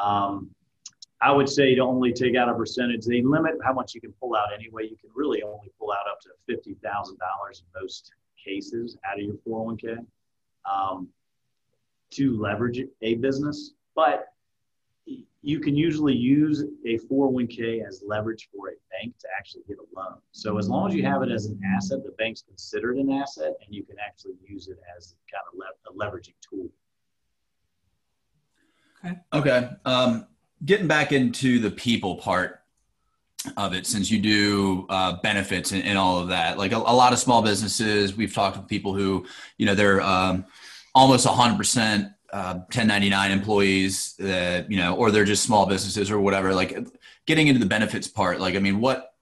Um, 0.00 0.50
I 1.20 1.30
would 1.30 1.48
say 1.48 1.74
to 1.76 1.80
only 1.82 2.12
take 2.12 2.34
out 2.34 2.48
a 2.48 2.54
percentage. 2.54 3.04
They 3.04 3.22
limit 3.22 3.54
how 3.64 3.72
much 3.72 3.94
you 3.94 4.00
can 4.00 4.12
pull 4.20 4.34
out 4.34 4.52
anyway. 4.52 4.84
You 4.84 4.96
can 4.96 5.10
really 5.14 5.42
only 5.42 5.70
pull 5.78 5.92
out 5.92 6.10
up 6.10 6.20
to 6.22 6.30
fifty 6.46 6.74
thousand 6.82 7.18
dollars 7.18 7.62
in 7.62 7.80
most 7.80 8.12
cases 8.44 8.96
out 9.08 9.18
of 9.18 9.24
your 9.24 9.36
four 9.44 9.64
hundred 9.64 9.90
oh 9.90 9.94
one 9.94 9.98
k 9.98 10.06
um, 10.70 11.08
to 12.10 12.40
leverage 12.40 12.80
a 13.02 13.14
business. 13.16 13.74
But 13.94 14.31
you 15.42 15.58
can 15.58 15.76
usually 15.76 16.14
use 16.14 16.64
a 16.86 16.98
401k 16.98 17.86
as 17.86 18.02
leverage 18.06 18.48
for 18.54 18.68
a 18.68 18.72
bank 18.92 19.18
to 19.18 19.26
actually 19.36 19.62
get 19.66 19.76
a 19.78 19.98
loan. 19.98 20.18
So 20.30 20.56
as 20.56 20.68
long 20.68 20.88
as 20.88 20.94
you 20.94 21.02
have 21.04 21.22
it 21.22 21.30
as 21.30 21.46
an 21.46 21.60
asset, 21.76 22.04
the 22.04 22.12
bank's 22.12 22.42
considered 22.42 22.96
an 22.96 23.10
asset, 23.10 23.54
and 23.64 23.74
you 23.74 23.82
can 23.82 23.96
actually 23.98 24.34
use 24.48 24.68
it 24.68 24.78
as 24.96 25.16
kind 25.30 25.42
of 25.52 25.58
le- 25.58 25.90
a 25.90 26.10
leveraging 26.10 26.34
tool. 26.48 26.68
Okay. 29.04 29.18
Okay. 29.32 29.70
Um, 29.84 30.28
getting 30.64 30.86
back 30.86 31.10
into 31.10 31.58
the 31.58 31.72
people 31.72 32.16
part 32.16 32.60
of 33.56 33.74
it 33.74 33.84
since 33.84 34.08
you 34.08 34.20
do 34.20 34.86
uh, 34.88 35.16
benefits 35.22 35.72
and, 35.72 35.82
and, 35.82 35.98
all 35.98 36.20
of 36.20 36.28
that 36.28 36.58
like 36.58 36.70
a, 36.70 36.76
a, 36.76 36.94
lot 36.94 37.12
of 37.12 37.18
small 37.18 37.42
businesses 37.42 38.16
we've 38.16 38.32
talked 38.32 38.56
with 38.56 38.68
people 38.68 38.94
who 38.94 39.26
you 39.58 39.66
know 39.66 39.74
they're 39.74 40.00
um, 40.00 40.44
almost 40.94 41.26
100% 41.26 42.14
uh, 42.32 42.54
1099 42.54 43.30
employees 43.30 44.14
that 44.18 44.70
you 44.70 44.78
know 44.78 44.96
or 44.96 45.10
they're 45.10 45.24
just 45.24 45.42
small 45.42 45.66
businesses 45.66 46.10
or 46.10 46.18
whatever 46.18 46.54
like 46.54 46.76
getting 47.26 47.46
into 47.46 47.60
the 47.60 47.66
benefits 47.66 48.08
part 48.08 48.40
like 48.40 48.56
i 48.56 48.58
mean 48.58 48.80
what 48.80 49.12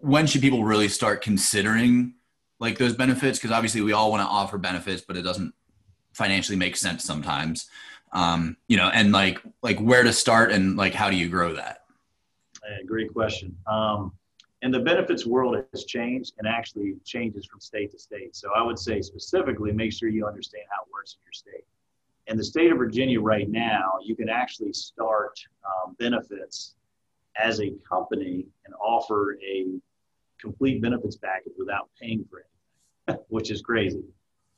when 0.00 0.26
should 0.26 0.40
people 0.40 0.64
really 0.64 0.88
start 0.88 1.22
considering 1.22 2.14
like 2.60 2.78
those 2.78 2.94
benefits? 2.94 3.38
Because 3.38 3.52
obviously 3.52 3.80
we 3.80 3.92
all 3.92 4.10
want 4.10 4.22
to 4.22 4.26
offer 4.26 4.58
benefits 4.58 5.02
but 5.02 5.16
it 5.16 5.22
doesn't 5.22 5.54
financially 6.12 6.56
make 6.56 6.76
sense 6.76 7.04
sometimes. 7.04 7.68
Um, 8.12 8.56
you 8.68 8.78
know 8.78 8.88
and 8.88 9.12
like 9.12 9.40
like 9.62 9.78
where 9.78 10.02
to 10.02 10.12
start 10.12 10.50
and 10.50 10.76
like 10.76 10.94
how 10.94 11.10
do 11.10 11.16
you 11.16 11.28
grow 11.28 11.54
that? 11.54 11.84
Great 12.86 13.12
question. 13.12 13.56
Um, 13.66 14.12
and 14.62 14.74
the 14.74 14.80
benefits 14.80 15.24
world 15.24 15.62
has 15.72 15.84
changed 15.84 16.32
and 16.38 16.48
actually 16.48 16.96
changes 17.04 17.46
from 17.46 17.60
state 17.60 17.92
to 17.92 17.98
state. 17.98 18.34
So 18.34 18.50
i 18.56 18.62
would 18.62 18.78
say 18.78 19.02
specifically 19.02 19.72
make 19.72 19.92
sure 19.92 20.08
you 20.08 20.26
understand 20.26 20.64
how 20.70 20.82
it 20.82 20.88
works 20.92 21.14
in 21.14 21.24
your 21.24 21.32
state 21.32 21.64
in 22.28 22.36
the 22.36 22.44
state 22.44 22.70
of 22.70 22.78
Virginia 22.78 23.20
right 23.20 23.48
now, 23.48 23.94
you 24.02 24.14
can 24.14 24.28
actually 24.28 24.72
start 24.72 25.38
um, 25.64 25.96
benefits 25.98 26.74
as 27.36 27.60
a 27.60 27.70
company 27.88 28.46
and 28.66 28.74
offer 28.74 29.38
a 29.42 29.66
complete 30.40 30.82
benefits 30.82 31.16
package 31.16 31.54
without 31.58 31.88
paying 32.00 32.24
for 32.30 32.40
it, 32.40 33.24
which 33.28 33.50
is 33.50 33.62
crazy. 33.62 34.04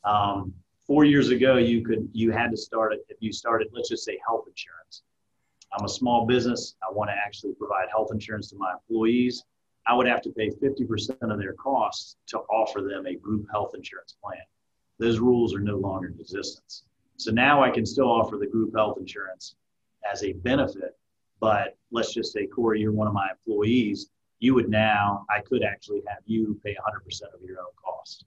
Um, 0.04 0.52
four 0.86 1.04
years 1.04 1.30
ago, 1.30 1.56
you 1.56 1.84
could 1.84 2.08
you 2.12 2.32
had 2.32 2.50
to 2.50 2.56
start 2.56 2.92
it 2.92 3.04
if 3.08 3.18
you 3.20 3.32
started, 3.32 3.68
let's 3.72 3.88
just 3.88 4.04
say 4.04 4.18
health 4.26 4.44
insurance. 4.48 5.02
I'm 5.72 5.84
a 5.84 5.88
small 5.88 6.26
business. 6.26 6.74
I 6.82 6.92
want 6.92 7.10
to 7.10 7.14
actually 7.14 7.54
provide 7.54 7.88
health 7.90 8.08
insurance 8.12 8.50
to 8.50 8.56
my 8.56 8.72
employees. 8.72 9.44
I 9.86 9.94
would 9.94 10.08
have 10.08 10.20
to 10.22 10.30
pay 10.30 10.50
50% 10.50 11.16
of 11.22 11.38
their 11.38 11.54
costs 11.54 12.16
to 12.28 12.38
offer 12.38 12.80
them 12.82 13.06
a 13.06 13.14
group 13.14 13.46
health 13.50 13.72
insurance 13.74 14.16
plan. 14.22 14.40
Those 14.98 15.20
rules 15.20 15.54
are 15.54 15.60
no 15.60 15.76
longer 15.76 16.08
in 16.08 16.20
existence. 16.20 16.84
So 17.20 17.30
now 17.30 17.62
I 17.62 17.68
can 17.68 17.84
still 17.84 18.10
offer 18.10 18.38
the 18.38 18.46
group 18.46 18.74
health 18.74 18.96
insurance 18.98 19.54
as 20.10 20.24
a 20.24 20.32
benefit. 20.32 20.96
But 21.38 21.76
let's 21.90 22.14
just 22.14 22.32
say, 22.32 22.46
Corey, 22.46 22.80
you're 22.80 22.92
one 22.92 23.08
of 23.08 23.12
my 23.12 23.28
employees. 23.30 24.08
You 24.38 24.54
would 24.54 24.70
now, 24.70 25.26
I 25.28 25.40
could 25.42 25.62
actually 25.62 26.00
have 26.08 26.22
you 26.24 26.58
pay 26.64 26.74
100% 26.74 27.22
of 27.34 27.42
your 27.42 27.60
own 27.60 27.72
cost. 27.76 28.24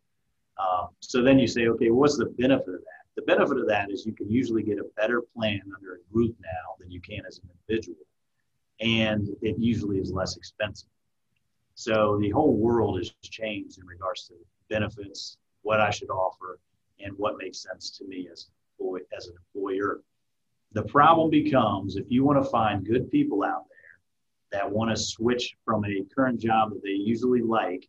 Um, 0.60 0.90
so 1.00 1.24
then 1.24 1.40
you 1.40 1.48
say, 1.48 1.68
okay, 1.70 1.90
what's 1.90 2.18
the 2.18 2.28
benefit 2.38 2.68
of 2.68 2.82
that? 2.82 3.04
The 3.16 3.24
benefit 3.24 3.58
of 3.58 3.68
that 3.68 3.90
is 3.90 4.06
you 4.06 4.14
can 4.14 4.30
usually 4.30 4.62
get 4.62 4.78
a 4.78 4.86
better 4.96 5.24
plan 5.36 5.62
under 5.76 5.96
a 5.96 6.14
group 6.14 6.36
now 6.40 6.76
than 6.80 6.92
you 6.92 7.02
can 7.02 7.26
as 7.28 7.40
an 7.40 7.50
individual. 7.68 7.98
And 8.80 9.28
it 9.42 9.58
usually 9.58 9.98
is 9.98 10.12
less 10.12 10.38
expensive. 10.38 10.90
So 11.74 12.20
the 12.22 12.30
whole 12.30 12.56
world 12.56 13.00
has 13.00 13.12
changed 13.24 13.80
in 13.80 13.88
regards 13.88 14.28
to 14.28 14.36
benefits, 14.70 15.38
what 15.64 15.82
I 15.82 15.90
should 15.90 16.12
offer, 16.12 16.60
and 17.00 17.14
what 17.18 17.40
makes 17.40 17.64
sense 17.64 17.90
to 17.98 18.06
me 18.06 18.30
as 18.32 18.50
as 19.16 19.28
an 19.28 19.36
employer. 19.56 20.02
The 20.74 20.84
problem 20.84 21.30
becomes 21.30 21.96
if 21.96 22.06
you 22.10 22.24
want 22.24 22.44
to 22.44 22.50
find 22.50 22.86
good 22.86 23.10
people 23.12 23.44
out 23.44 23.66
there 23.70 24.60
that 24.60 24.72
want 24.72 24.90
to 24.90 24.98
switch 25.02 25.56
from 25.64 25.86
a 25.86 26.04
current 26.16 26.40
job 26.40 26.72
that 26.72 26.84
they 26.84 26.90
usually 26.90 27.42
like, 27.42 27.88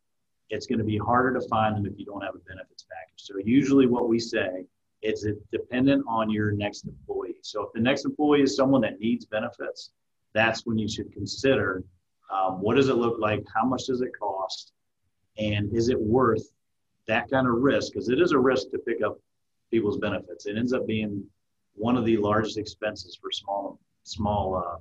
it's 0.50 0.66
going 0.66 0.78
to 0.78 0.84
be 0.84 0.98
harder 0.98 1.38
to 1.38 1.48
find 1.48 1.76
them 1.76 1.86
if 1.86 1.98
you 1.98 2.04
don't 2.04 2.22
have 2.22 2.34
a 2.34 2.38
benefits 2.38 2.84
package. 2.90 3.16
So 3.16 3.34
usually 3.44 3.86
what 3.86 4.08
we 4.08 4.18
say 4.18 4.66
is 5.02 5.24
it 5.24 5.38
dependent 5.50 6.04
on 6.06 6.30
your 6.30 6.52
next 6.52 6.84
employee. 6.84 7.36
So 7.42 7.62
if 7.62 7.72
the 7.72 7.80
next 7.80 8.04
employee 8.04 8.42
is 8.42 8.56
someone 8.56 8.82
that 8.82 9.00
needs 9.00 9.24
benefits, 9.24 9.90
that's 10.32 10.66
when 10.66 10.78
you 10.78 10.88
should 10.88 11.12
consider 11.12 11.82
um, 12.30 12.60
what 12.60 12.76
does 12.76 12.88
it 12.88 12.96
look 12.96 13.18
like, 13.18 13.44
how 13.54 13.64
much 13.64 13.86
does 13.86 14.00
it 14.00 14.10
cost, 14.18 14.72
and 15.38 15.72
is 15.72 15.88
it 15.88 16.00
worth 16.00 16.52
that 17.06 17.30
kind 17.30 17.46
of 17.46 17.54
risk? 17.54 17.92
Because 17.92 18.08
it 18.08 18.20
is 18.20 18.32
a 18.32 18.38
risk 18.38 18.70
to 18.70 18.78
pick 18.78 19.02
up 19.02 19.18
people's 19.70 19.98
benefits. 19.98 20.46
It 20.46 20.56
ends 20.56 20.72
up 20.72 20.86
being 20.86 21.24
one 21.74 21.96
of 21.96 22.04
the 22.04 22.16
largest 22.16 22.58
expenses 22.58 23.18
for 23.20 23.30
small 23.30 23.78
small 24.04 24.56
uh, 24.56 24.76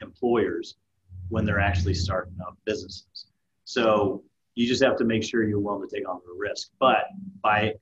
employers 0.00 0.76
when 1.28 1.44
they're 1.44 1.60
actually 1.60 1.94
starting 1.94 2.36
up 2.46 2.56
businesses. 2.64 3.26
So 3.64 4.22
you 4.54 4.66
just 4.66 4.82
have 4.82 4.96
to 4.96 5.04
make 5.04 5.22
sure 5.22 5.44
you're 5.44 5.60
willing 5.60 5.88
to 5.88 5.94
take 5.94 6.08
on 6.08 6.20
the 6.26 6.34
risk. 6.36 6.70
But 6.78 7.04
by 7.42 7.74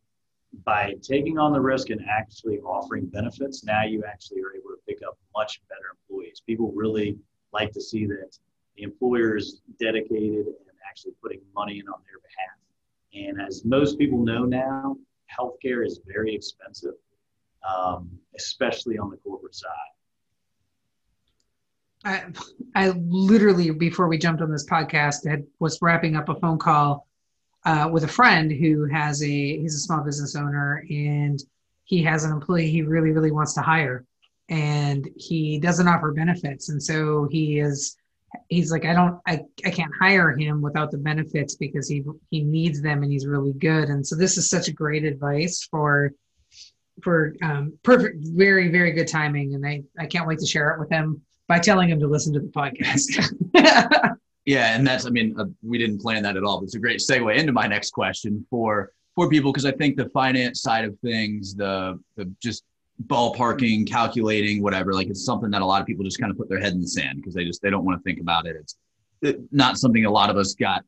by 0.65 0.95
taking 1.01 1.39
on 1.39 1.53
the 1.53 1.61
risk 1.61 1.91
and 1.91 2.01
actually 2.09 2.59
offering 2.61 3.07
benefits, 3.07 3.63
now 3.65 3.85
you 3.85 4.03
actually 4.05 4.41
are 4.43 4.53
able 4.55 4.71
to 4.71 4.79
pick 4.87 4.99
up 5.07 5.17
much 5.35 5.63
better 5.69 5.97
employees. 5.97 6.43
People 6.45 6.73
really 6.75 7.19
like 7.53 7.73
to 7.73 7.81
see 7.81 8.07
that 8.07 8.37
the 8.77 8.83
employer 8.83 9.37
is 9.37 9.61
dedicated 9.79 10.47
and 10.47 10.77
actually 10.89 11.13
putting 11.23 11.41
money 11.55 11.79
in 11.79 11.89
on 11.89 12.01
their 12.05 12.19
behalf. 12.19 12.59
And 13.29 13.41
as 13.41 13.65
most 13.65 13.99
people 13.99 14.19
know 14.25 14.45
now, 14.45 14.97
healthcare 15.39 15.85
is 15.87 16.01
very 16.07 16.35
expensive, 16.35 16.95
um, 17.69 18.11
especially 18.37 18.99
on 18.99 19.11
the 19.11 19.17
corporate 19.19 19.55
side. 19.55 19.71
I, 22.05 22.25
I 22.75 22.89
literally 22.91 23.71
before 23.71 24.09
we 24.09 24.17
jumped 24.17 24.41
on 24.41 24.51
this 24.51 24.67
podcast 24.67 25.29
had 25.29 25.47
was 25.59 25.79
wrapping 25.83 26.17
up 26.17 26.29
a 26.29 26.35
phone 26.37 26.59
call 26.59 27.07
uh, 27.67 27.91
with 27.93 28.05
a 28.05 28.09
friend 28.09 28.51
who 28.51 28.87
has 28.87 29.23
a 29.23 29.59
he's 29.59 29.75
a 29.75 29.81
small 29.81 30.03
business 30.03 30.35
owner 30.35 30.85
and 30.89 31.43
he 31.85 32.03
has 32.05 32.25
an 32.25 32.33
employee 32.33 32.71
he 32.71 32.81
really 32.81 33.11
really 33.11 33.31
wants 33.31 33.53
to 33.55 33.61
hire 33.61 34.07
and 34.49 35.11
he 35.17 35.59
doesn't 35.59 35.89
offer 35.89 36.13
benefits 36.13 36.71
and 36.71 36.83
so 36.83 37.29
he 37.31 37.59
is 37.59 37.97
he's 38.49 38.71
like 38.71 38.85
i 38.85 38.93
don't 38.93 39.21
I, 39.27 39.41
I 39.65 39.71
can't 39.71 39.93
hire 39.99 40.37
him 40.37 40.63
without 40.63 40.91
the 40.91 40.99
benefits 40.99 41.55
because 41.57 41.89
he 41.89 42.05
he 42.31 42.43
needs 42.43 42.81
them 42.81 43.03
and 43.03 43.11
he's 43.11 43.27
really 43.27 43.53
good. 43.53 43.89
And 43.89 44.07
so 44.07 44.17
this 44.17 44.37
is 44.37 44.49
such 44.49 44.69
a 44.69 44.73
great 44.73 45.05
advice 45.05 45.67
for 45.71 46.13
for 47.03 47.35
um, 47.43 47.79
perfect 47.83 48.19
very 48.21 48.69
very 48.69 48.93
good 48.93 49.09
timing. 49.09 49.55
And 49.55 49.67
i 49.67 49.83
i 49.99 50.07
can't 50.07 50.27
wait 50.27 50.39
to 50.41 50.47
share 50.47 50.71
it 50.71 50.81
with 50.81 50.91
him 50.91 51.23
by 51.49 51.59
telling 51.59 51.89
him 51.89 52.01
to 52.01 52.07
listen 52.07 52.33
to 52.35 52.41
the 52.41 52.49
podcast. 52.49 53.07
Yeah. 54.47 54.75
And 54.75 54.85
that's 54.87 55.07
i 55.07 55.11
mean 55.11 55.39
uh, 55.39 55.45
we 55.63 55.79
didn't 55.79 56.01
plan 56.01 56.23
that 56.25 56.37
at 56.37 56.43
all 56.43 56.59
but 56.59 56.65
it's 56.65 56.75
a 56.75 56.81
great 56.81 56.99
segue 56.99 57.37
into 57.37 57.53
my 57.53 57.67
next 57.67 57.91
question 57.91 58.45
for 58.51 58.91
for 59.15 59.29
people. 59.29 59.53
Because 59.53 59.67
i 59.67 59.71
think 59.71 59.97
the 59.97 60.09
finance 60.09 60.63
side 60.63 60.85
of 60.85 60.99
things 61.01 61.55
the 61.55 62.01
the 62.17 62.25
just 62.43 62.65
ballparking, 63.07 63.89
calculating, 63.89 64.63
whatever. 64.63 64.93
Like 64.93 65.09
it's 65.09 65.25
something 65.25 65.51
that 65.51 65.63
a 65.63 65.67
lot 65.67 65.81
of 65.81 65.87
people 65.87 66.05
just 66.05 66.21
kind 66.21 66.31
of 66.31 66.37
put 66.37 66.49
their 66.49 66.61
head 66.61 66.73
in 66.73 66.81
the 66.81 66.89
sand 66.89 67.17
because 67.17 67.35
they 67.35 67.45
just 67.45 67.63
they 67.63 67.71
don't 67.71 67.85
want 67.85 67.99
to 67.99 68.03
think 68.03 68.21
about 68.21 68.47
it. 68.47 68.57
It's 69.23 69.39
not 69.53 69.79
something 69.79 70.05
a 70.05 70.11
lot 70.11 70.31
of 70.31 70.37
us 70.37 70.55
got 70.55 70.85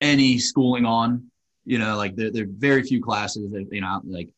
any 0.00 0.38
schooling 0.38 0.84
on. 0.84 1.30
You 1.64 1.78
know, 1.78 1.96
like 1.96 2.14
there, 2.14 2.30
there 2.30 2.44
are 2.44 2.48
very 2.50 2.82
few 2.82 3.02
classes 3.02 3.50
that 3.52 3.68
you 3.70 3.80
know, 3.80 4.00
like 4.04 4.28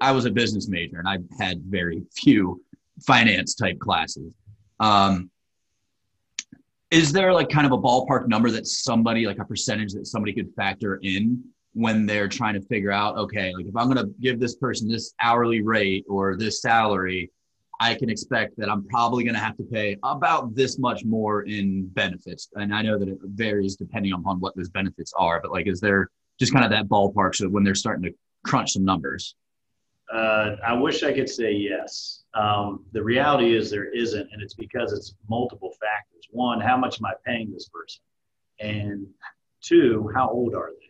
I 0.00 0.12
was 0.12 0.24
a 0.24 0.30
business 0.30 0.68
major 0.68 0.98
and 0.98 1.08
I 1.08 1.18
had 1.42 1.62
very 1.62 2.02
few 2.16 2.62
finance 3.04 3.54
type 3.54 3.78
classes. 3.78 4.32
Um, 4.78 5.30
is 6.90 7.12
there 7.12 7.32
like 7.32 7.48
kind 7.48 7.66
of 7.66 7.72
a 7.72 7.78
ballpark 7.78 8.28
number 8.28 8.50
that 8.50 8.66
somebody 8.66 9.26
like 9.26 9.38
a 9.38 9.44
percentage 9.44 9.92
that 9.94 10.06
somebody 10.06 10.32
could 10.32 10.52
factor 10.54 11.00
in 11.02 11.42
when 11.76 12.06
they're 12.06 12.26
trying 12.26 12.54
to 12.54 12.62
figure 12.68 12.90
out 12.90 13.18
okay 13.18 13.52
like 13.54 13.66
if 13.66 13.76
i'm 13.76 13.92
going 13.92 14.02
to 14.02 14.10
give 14.18 14.40
this 14.40 14.56
person 14.56 14.88
this 14.88 15.12
hourly 15.20 15.60
rate 15.60 16.06
or 16.08 16.34
this 16.34 16.62
salary 16.62 17.30
i 17.80 17.94
can 17.94 18.08
expect 18.08 18.56
that 18.56 18.70
i'm 18.70 18.82
probably 18.88 19.22
going 19.22 19.34
to 19.34 19.40
have 19.40 19.54
to 19.58 19.62
pay 19.62 19.94
about 20.02 20.54
this 20.54 20.78
much 20.78 21.04
more 21.04 21.42
in 21.42 21.86
benefits. 21.88 22.48
And 22.54 22.74
i 22.74 22.80
know 22.80 22.98
that 22.98 23.08
it 23.08 23.18
varies 23.22 23.76
depending 23.76 24.14
upon 24.14 24.40
what 24.40 24.56
those 24.56 24.70
benefits 24.70 25.12
are 25.18 25.38
but 25.42 25.52
like 25.52 25.66
is 25.66 25.78
there 25.78 26.08
just 26.40 26.50
kind 26.50 26.64
of 26.64 26.70
that 26.70 26.88
ballpark 26.88 27.34
so 27.34 27.46
when 27.46 27.62
they're 27.62 27.74
starting 27.74 28.04
to 28.04 28.14
crunch 28.44 28.72
some 28.72 28.84
numbers? 28.84 29.34
Uh, 30.10 30.56
i 30.66 30.72
wish 30.72 31.02
i 31.02 31.12
could 31.12 31.28
say 31.28 31.52
yes. 31.52 32.22
Um, 32.32 32.84
the 32.92 33.02
reality 33.02 33.54
is 33.54 33.70
there 33.70 33.92
isn't 33.92 34.28
and 34.32 34.42
it's 34.42 34.54
because 34.54 34.94
it's 34.94 35.14
multiple 35.28 35.72
factors. 35.78 36.26
One 36.30 36.58
how 36.58 36.78
much 36.78 37.00
am 37.00 37.04
i 37.06 37.12
paying 37.26 37.52
this 37.52 37.68
person? 37.68 38.00
And 38.60 39.06
two 39.60 40.10
how 40.14 40.30
old 40.30 40.54
are 40.54 40.70
they 40.80 40.85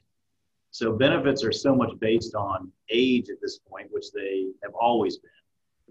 so 0.77 0.93
benefits 0.93 1.43
are 1.43 1.53
so 1.53 1.75
much 1.75 1.99
based 2.01 2.35
on 2.35 2.71
age 2.91 3.31
at 3.31 3.41
this 3.41 3.61
point, 3.67 3.87
which 3.93 4.13
they 4.13 4.49
have 4.63 4.75
always 4.75 5.17
been, 5.17 5.31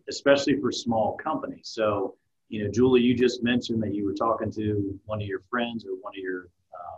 especially 0.09 0.61
for 0.61 0.71
small 0.71 1.17
companies. 1.17 1.69
So, 1.73 2.13
you 2.49 2.63
know, 2.63 2.69
Julie, 2.69 3.01
you 3.01 3.15
just 3.15 3.41
mentioned 3.41 3.81
that 3.81 3.95
you 3.95 4.05
were 4.05 4.13
talking 4.13 4.51
to 4.51 4.99
one 5.05 5.19
of 5.19 5.27
your 5.27 5.41
friends 5.49 5.87
or 5.87 5.95
one 6.01 6.13
of 6.15 6.21
your 6.21 6.49
uh, 6.71 6.97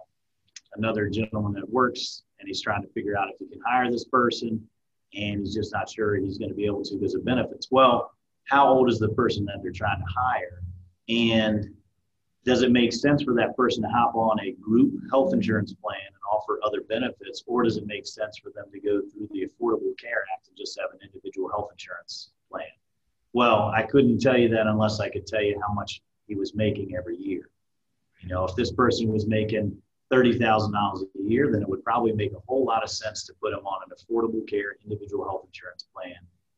another 0.75 1.07
gentleman 1.07 1.53
that 1.53 1.69
works, 1.69 2.23
and 2.41 2.47
he's 2.49 2.61
trying 2.61 2.81
to 2.81 2.89
figure 2.89 3.17
out 3.17 3.29
if 3.29 3.39
he 3.39 3.47
can 3.47 3.61
hire 3.65 3.89
this 3.89 4.03
person, 4.03 4.61
and 5.15 5.39
he's 5.39 5.55
just 5.55 5.71
not 5.71 5.89
sure 5.89 6.17
he's 6.17 6.37
going 6.37 6.49
to 6.49 6.55
be 6.55 6.65
able 6.65 6.83
to 6.83 6.97
because 6.97 7.15
of 7.15 7.23
benefits. 7.23 7.69
Well, 7.71 8.11
how 8.49 8.67
old 8.67 8.91
is 8.91 8.99
the 8.99 9.09
person 9.09 9.45
that 9.45 9.59
they're 9.63 9.71
trying 9.71 9.99
to 9.99 10.13
hire, 10.13 10.61
and 11.07 11.73
does 12.43 12.63
it 12.63 12.71
make 12.73 12.91
sense 12.91 13.23
for 13.23 13.33
that 13.35 13.55
person 13.55 13.81
to 13.83 13.87
hop 13.87 14.13
on 14.15 14.41
a 14.41 14.51
group 14.61 14.93
health 15.09 15.33
insurance 15.33 15.73
plan 15.81 16.01
offer 16.31 16.59
other 16.63 16.81
benefits, 16.81 17.43
or 17.47 17.63
does 17.63 17.77
it 17.77 17.85
make 17.85 18.05
sense 18.05 18.37
for 18.37 18.51
them 18.51 18.65
to 18.71 18.79
go 18.79 19.01
through 19.01 19.27
the 19.31 19.47
Affordable 19.47 19.97
Care 19.99 20.25
Act 20.33 20.47
and 20.47 20.57
just 20.57 20.79
have 20.79 20.91
an 20.93 20.99
individual 21.01 21.49
health 21.49 21.69
insurance 21.71 22.31
plan? 22.49 22.65
Well, 23.33 23.71
I 23.75 23.83
couldn't 23.83 24.19
tell 24.19 24.37
you 24.37 24.49
that 24.49 24.67
unless 24.67 24.99
I 24.99 25.09
could 25.09 25.27
tell 25.27 25.43
you 25.43 25.59
how 25.65 25.73
much 25.73 26.01
he 26.27 26.35
was 26.35 26.55
making 26.55 26.95
every 26.95 27.17
year. 27.17 27.49
You 28.21 28.29
know, 28.29 28.45
if 28.45 28.55
this 28.55 28.71
person 28.71 29.11
was 29.11 29.27
making 29.27 29.77
thirty 30.09 30.37
thousand 30.37 30.73
dollars 30.73 31.03
a 31.03 31.21
year, 31.21 31.51
then 31.51 31.61
it 31.61 31.69
would 31.69 31.83
probably 31.83 32.13
make 32.13 32.33
a 32.33 32.39
whole 32.47 32.65
lot 32.65 32.83
of 32.83 32.89
sense 32.89 33.25
to 33.25 33.33
put 33.41 33.51
them 33.51 33.65
on 33.65 33.81
an 33.85 33.95
affordable 33.95 34.47
care 34.47 34.75
individual 34.83 35.25
health 35.25 35.45
insurance 35.45 35.85
plan, 35.93 36.15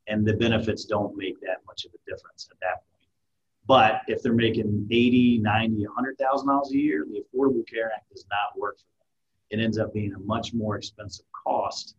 and 0.08 0.26
the 0.26 0.34
benefits 0.34 0.86
don't 0.86 1.16
make 1.18 1.40
that 1.42 1.58
much 1.66 1.86
of 1.86 1.92
a 1.94 2.12
difference 2.12 2.48
at 2.52 2.60
that 2.62 2.84
point. 2.90 3.00
But 3.68 4.02
if 4.08 4.24
they're 4.24 4.34
making 4.34 4.88
80, 4.90 5.40
90, 5.40 5.86
100,000 5.86 6.48
dollars 6.48 6.72
a 6.72 6.78
year, 6.78 7.06
the 7.08 7.22
Affordable 7.22 7.68
Care 7.68 7.92
Act 7.94 8.10
does 8.10 8.26
not 8.30 8.60
work 8.60 8.78
for 8.78 8.86
them. 8.98 8.99
It 9.50 9.60
ends 9.60 9.78
up 9.78 9.94
being 9.94 10.14
a 10.14 10.20
much 10.20 10.54
more 10.54 10.78
expensive 10.78 11.26
cost. 11.46 11.96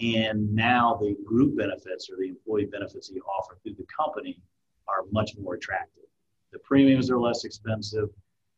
And 0.00 0.52
now 0.54 0.98
the 1.00 1.16
group 1.24 1.56
benefits 1.56 2.10
or 2.10 2.16
the 2.16 2.28
employee 2.28 2.66
benefits 2.66 3.08
that 3.08 3.14
you 3.14 3.22
offer 3.22 3.58
through 3.62 3.74
the 3.74 3.86
company 3.94 4.40
are 4.88 5.04
much 5.10 5.32
more 5.38 5.54
attractive. 5.54 6.04
The 6.52 6.58
premiums 6.58 7.10
are 7.10 7.18
less 7.18 7.44
expensive. 7.44 8.08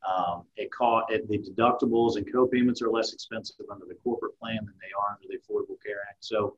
Um, 0.06 0.44
it 0.56 0.70
cost, 0.70 1.10
it, 1.10 1.28
the 1.28 1.38
deductibles 1.38 2.16
and 2.16 2.30
co-payments 2.30 2.82
are 2.82 2.90
less 2.90 3.12
expensive 3.12 3.66
under 3.70 3.86
the 3.86 3.94
corporate 3.94 4.38
plan 4.38 4.56
than 4.56 4.74
they 4.80 4.92
are 4.98 5.16
under 5.16 5.28
the 5.28 5.36
Affordable 5.36 5.76
Care 5.84 6.00
Act. 6.08 6.24
So 6.24 6.56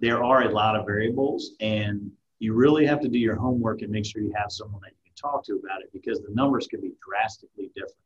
there 0.00 0.22
are 0.22 0.42
a 0.42 0.50
lot 0.50 0.76
of 0.76 0.86
variables, 0.86 1.52
and 1.60 2.10
you 2.38 2.54
really 2.54 2.86
have 2.86 3.00
to 3.00 3.08
do 3.08 3.18
your 3.18 3.34
homework 3.34 3.82
and 3.82 3.90
make 3.90 4.06
sure 4.06 4.22
you 4.22 4.32
have 4.36 4.52
someone 4.52 4.80
that 4.84 4.92
you 4.92 5.10
can 5.10 5.14
talk 5.14 5.44
to 5.46 5.54
about 5.54 5.82
it 5.82 5.90
because 5.92 6.20
the 6.20 6.32
numbers 6.32 6.68
can 6.68 6.80
be 6.80 6.92
drastically 7.04 7.70
different. 7.74 7.96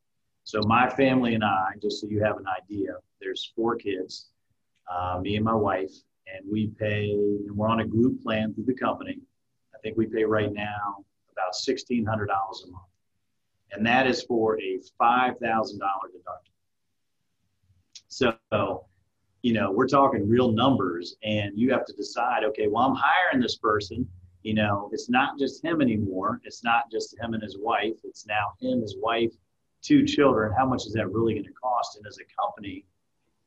So 0.45 0.61
my 0.67 0.89
family 0.89 1.35
and 1.35 1.45
I, 1.45 1.73
just 1.81 2.01
so 2.01 2.09
you 2.09 2.23
have 2.23 2.37
an 2.37 2.47
idea, 2.47 2.95
there's 3.21 3.53
four 3.55 3.77
kids, 3.77 4.29
uh, 4.93 5.21
me 5.21 5.37
and 5.37 5.45
my 5.45 5.55
wife, 5.55 5.93
and 6.27 6.45
we 6.51 6.69
pay, 6.79 7.11
and 7.11 7.57
we're 7.57 7.69
on 7.69 7.81
a 7.81 7.87
group 7.87 8.23
plan 8.23 8.53
through 8.53 8.65
the 8.65 8.75
company. 8.75 9.19
I 9.75 9.79
think 9.79 9.97
we 9.97 10.07
pay 10.07 10.25
right 10.25 10.53
now 10.53 11.05
about 11.33 11.55
$1,600 11.55 12.05
a 12.05 12.71
month 12.71 12.85
and 13.73 13.85
that 13.87 14.07
is 14.07 14.23
for 14.23 14.59
a 14.61 14.79
$5,000 15.01 15.39
deductible. 15.41 16.53
So, 18.09 18.85
you 19.43 19.55
know, 19.55 19.71
we're 19.71 19.89
talking 19.89 20.29
real 20.29 20.53
numbers, 20.53 21.17
and 21.23 21.59
you 21.59 21.73
have 21.73 21.87
to 21.87 21.93
decide, 21.95 22.45
okay, 22.45 22.69
well, 22.69 22.85
I'm 22.85 22.95
hiring 22.95 23.41
this 23.41 23.57
person. 23.57 24.07
You 24.43 24.55
know, 24.55 24.91
it's 24.93 25.09
not 25.09 25.39
just 25.39 25.65
him 25.65 25.81
anymore. 25.81 26.41
It's 26.45 26.63
not 26.63 26.91
just 26.91 27.19
him 27.19 27.33
and 27.33 27.43
his 27.43 27.57
wife. 27.59 27.95
It's 28.05 28.27
now 28.27 28.53
him, 28.61 28.83
his 28.83 28.97
wife, 29.01 29.33
two 29.83 30.07
children. 30.07 30.53
How 30.57 30.67
much 30.67 30.87
is 30.87 30.93
that 30.95 31.11
really 31.13 31.35
going 31.35 31.45
to 31.45 31.53
cost? 31.53 31.97
And 31.97 32.07
as 32.07 32.19
a 32.19 32.43
company, 32.43 32.87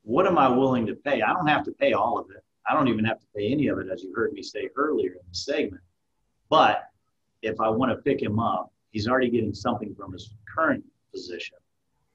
what 0.04 0.28
am 0.28 0.38
I 0.38 0.48
willing 0.48 0.86
to 0.88 0.96
pay? 0.96 1.22
I 1.22 1.34
don't 1.34 1.48
have 1.48 1.64
to 1.66 1.72
pay 1.72 1.94
all 1.94 2.20
of 2.20 2.30
it. 2.30 2.44
I 2.70 2.74
don't 2.74 2.88
even 2.88 3.06
have 3.06 3.20
to 3.20 3.26
pay 3.36 3.52
any 3.52 3.68
of 3.68 3.80
it, 3.80 3.88
as 3.92 4.04
you 4.04 4.14
heard 4.14 4.34
me 4.34 4.42
say 4.42 4.70
earlier 4.76 5.12
in 5.12 5.28
the 5.28 5.36
segment. 5.36 5.82
But 6.50 6.90
if 7.42 7.60
I 7.60 7.70
want 7.70 7.92
to 7.92 7.98
pick 7.98 8.22
him 8.22 8.40
up, 8.40 8.72
he's 8.92 9.08
already 9.08 9.30
getting 9.30 9.54
something 9.54 9.94
from 9.96 10.14
his 10.14 10.34
current 10.54 10.84
position. 11.12 11.58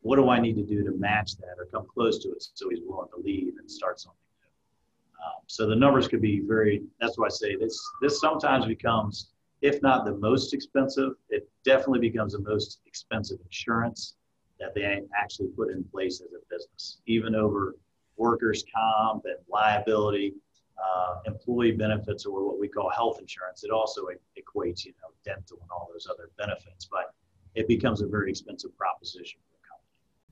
What 0.02 0.16
do 0.16 0.28
I 0.28 0.40
need 0.40 0.54
to 0.54 0.62
do 0.62 0.82
to 0.84 0.92
match 0.92 1.36
that 1.36 1.56
or 1.58 1.66
come 1.66 1.86
close 1.92 2.18
to 2.22 2.30
it 2.30 2.42
so 2.54 2.68
he's 2.68 2.80
willing 2.84 3.08
to 3.14 3.20
leave 3.20 3.54
and 3.58 3.70
start 3.70 4.00
something 4.00 4.18
new? 4.40 5.24
Um, 5.24 5.42
so 5.46 5.66
the 5.68 5.76
numbers 5.76 6.08
could 6.08 6.22
be 6.22 6.40
very. 6.40 6.82
That's 7.00 7.18
why 7.18 7.26
I 7.26 7.30
say 7.30 7.56
this. 7.56 7.78
This 8.00 8.20
sometimes 8.20 8.66
becomes, 8.66 9.30
if 9.62 9.82
not 9.82 10.04
the 10.04 10.14
most 10.14 10.54
expensive, 10.54 11.12
it 11.28 11.48
definitely 11.64 12.00
becomes 12.00 12.32
the 12.32 12.40
most 12.40 12.80
expensive 12.86 13.38
insurance 13.44 14.14
that 14.58 14.74
they 14.74 15.02
actually 15.14 15.48
put 15.48 15.70
in 15.70 15.84
place 15.84 16.20
as 16.20 16.28
a 16.32 16.54
business, 16.54 16.98
even 17.06 17.34
over 17.34 17.76
workers' 18.16 18.64
comp 18.74 19.24
and 19.24 19.36
liability 19.48 20.34
uh, 20.82 21.16
employee 21.26 21.72
benefits 21.72 22.24
or 22.24 22.46
what 22.46 22.58
we 22.58 22.68
call 22.68 22.90
health 22.90 23.18
insurance. 23.20 23.64
It 23.64 23.70
also 23.70 24.06
equates, 24.38 24.84
you 24.84 24.92
know, 25.02 25.08
dental 25.24 25.58
and 25.60 25.70
all 25.70 25.88
those 25.92 26.06
other 26.10 26.30
benefits, 26.38 26.88
but 26.90 27.14
it 27.54 27.68
becomes 27.68 28.00
a 28.00 28.06
very 28.06 28.30
expensive 28.30 28.76
proposition. 28.76 29.40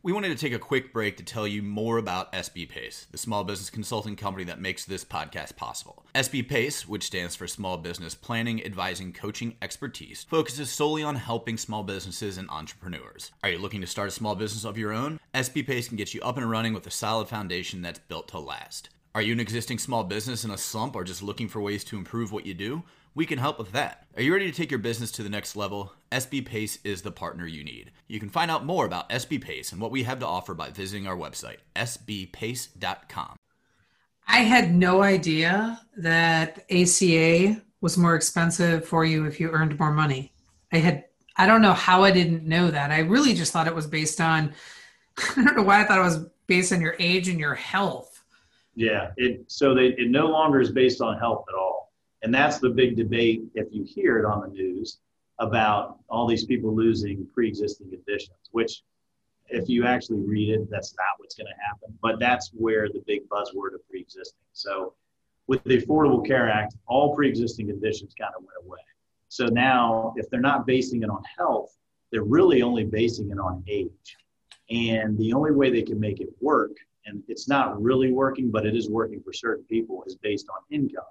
We 0.01 0.13
wanted 0.13 0.29
to 0.29 0.37
take 0.37 0.53
a 0.53 0.61
quick 0.61 0.93
break 0.93 1.17
to 1.17 1.25
tell 1.25 1.45
you 1.45 1.61
more 1.61 1.99
about 1.99 2.33
SB 2.33 2.69
Pace, 2.69 3.09
the 3.11 3.19
small 3.19 3.43
business 3.43 3.69
consulting 3.69 4.15
company 4.15 4.45
that 4.45 4.61
makes 4.61 4.85
this 4.85 5.05
podcast 5.05 5.57
possible. 5.57 6.05
SB 6.15 6.49
Pace, 6.49 6.87
which 6.87 7.03
stands 7.03 7.35
for 7.35 7.49
Small 7.49 7.77
Business 7.77 8.15
Planning, 8.15 8.65
Advising, 8.65 9.13
Coaching 9.13 9.57
Expertise, 9.61 10.25
focuses 10.31 10.71
solely 10.71 11.03
on 11.03 11.17
helping 11.17 11.57
small 11.57 11.83
businesses 11.83 12.39
and 12.39 12.49
entrepreneurs. 12.49 13.33
Are 13.43 13.51
you 13.51 13.59
looking 13.59 13.81
to 13.81 13.89
start 13.89 14.07
a 14.07 14.13
small 14.13 14.37
business 14.37 14.65
of 14.65 14.79
your 14.79 14.93
own? 14.93 15.19
SB 15.35 15.67
Pace 15.67 15.89
can 15.89 15.97
get 15.97 16.15
you 16.15 16.21
up 16.23 16.37
and 16.37 16.49
running 16.49 16.75
with 16.75 16.87
a 16.87 16.93
solid 16.93 17.27
foundation 17.27 17.83
that's 17.83 17.99
built 17.99 18.29
to 18.29 18.39
last. 18.39 18.91
Are 19.17 19.23
you 19.23 19.33
an 19.33 19.41
existing 19.41 19.79
small 19.79 20.05
business 20.05 20.45
in 20.45 20.53
a 20.53 20.59
slump 20.59 20.95
or 20.95 21.03
just 21.03 21.25
looking 21.25 21.49
for 21.49 21.61
ways 21.61 21.83
to 21.85 21.97
improve 21.97 22.31
what 22.31 22.47
you 22.47 22.55
do? 22.55 22.85
We 23.19 23.27
can 23.27 23.41
help 23.41 23.59
with 23.59 23.73
that. 23.73 24.07
Are 24.15 24.23
you 24.23 24.33
ready 24.33 24.49
to 24.49 24.57
take 24.57 24.71
your 24.71 24.79
business 24.79 25.11
to 25.11 25.25
the 25.25 25.29
next 25.29 25.57
level? 25.57 25.93
SB 26.13 26.47
Pace 26.47 26.79
is 26.85 27.03
the 27.03 27.11
partner 27.11 27.49
you 27.49 27.65
need. 27.65 27.91
You 28.07 28.21
can 28.21 28.29
find 28.29 28.49
out 28.49 28.65
more 28.65 28.87
about 28.87 29.11
SB 29.11 29.43
Pace 29.43 29.73
and 29.73 29.81
what 29.81 29.91
we 29.91 30.05
have 30.05 30.21
to 30.21 30.27
offer 30.29 30.55
by 30.55 30.71
visiting 30.71 31.09
our 31.09 31.17
website, 31.17 31.57
sbpace.com. 31.75 33.35
I 34.29 34.37
had 34.37 34.73
no 34.73 35.03
idea 35.03 35.81
that 35.97 36.65
ACA 36.71 37.61
was 37.81 37.99
more 37.99 38.15
expensive 38.15 38.87
for 38.87 39.05
you 39.05 39.25
if 39.25 39.41
you 39.41 39.51
earned 39.51 39.77
more 39.81 39.91
money. 39.91 40.33
I 40.73 40.79
had 40.79 41.07
I 41.37 41.49
don't 41.49 41.61
know 41.61 41.73
how 41.73 42.05
I 42.05 42.13
didn't 42.13 42.45
know 42.45 42.71
that. 42.71 42.93
I 42.93 43.01
really 43.01 43.35
just 43.35 43.53
thought 43.53 43.67
it 43.67 43.75
was 43.75 43.89
based 43.89 44.21
on 44.21 44.55
I 45.37 45.43
don't 45.43 45.57
know 45.57 45.65
why 45.65 45.83
I 45.83 45.85
thought 45.85 45.99
it 45.99 46.03
was 46.03 46.25
based 46.47 46.73
on 46.73 46.81
your 46.81 46.95
age 47.01 47.27
and 47.27 47.41
your 47.41 47.57
health. 47.57 48.23
Yeah, 48.77 49.11
it 49.17 49.43
so 49.49 49.75
they, 49.75 49.87
it 49.87 50.09
no 50.09 50.27
longer 50.27 50.61
is 50.61 50.71
based 50.71 51.01
on 51.01 51.19
health 51.19 51.45
at 51.49 51.57
all, 51.57 51.78
and 52.23 52.35
that's 52.35 52.59
the 52.59 52.71
big 52.71 52.97
debate. 52.97 53.43
If 53.55 53.69
you 53.71 53.85
hear 53.85 54.19
it 54.19 54.25
on 54.25 54.41
the 54.41 54.49
news 54.49 54.99
about 55.39 55.99
all 56.09 56.27
these 56.27 56.45
people 56.45 56.75
losing 56.75 57.27
pre-existing 57.33 57.91
conditions, 57.91 58.39
which 58.51 58.83
if 59.49 59.69
you 59.69 59.87
actually 59.87 60.21
read 60.21 60.51
it, 60.51 60.69
that's 60.71 60.95
not 60.97 61.19
what's 61.19 61.35
going 61.35 61.47
to 61.47 61.65
happen. 61.65 61.97
But 62.03 62.19
that's 62.19 62.51
where 62.53 62.89
the 62.89 63.03
big 63.07 63.29
buzzword 63.29 63.75
of 63.75 63.89
pre-existing. 63.89 64.41
So 64.53 64.95
with 65.47 65.63
the 65.65 65.81
Affordable 65.81 66.27
Care 66.27 66.51
Act, 66.51 66.75
all 66.87 67.15
pre-existing 67.15 67.69
conditions 67.69 68.15
kind 68.19 68.33
of 68.37 68.43
went 68.43 68.67
away. 68.67 68.81
So 69.29 69.47
now, 69.47 70.15
if 70.17 70.29
they're 70.29 70.41
not 70.41 70.67
basing 70.67 71.03
it 71.03 71.11
on 71.11 71.23
health, 71.37 71.77
they're 72.11 72.25
really 72.25 72.63
only 72.63 72.85
basing 72.85 73.31
it 73.31 73.39
on 73.39 73.63
age. 73.69 74.17
And 74.71 75.17
the 75.19 75.33
only 75.33 75.53
way 75.53 75.71
they 75.71 75.83
can 75.83 76.01
make 76.01 76.21
it 76.21 76.29
work 76.41 76.73
and 77.09 77.23
it's 77.27 77.49
not 77.49 77.81
really 77.83 78.13
working, 78.13 78.51
but 78.51 78.67
it 78.67 78.77
is 78.77 78.91
working 78.91 79.23
for 79.23 79.33
certain 79.33 79.65
people, 79.65 80.05
is 80.07 80.17
based 80.17 80.47
on 80.51 80.61
income. 80.71 81.05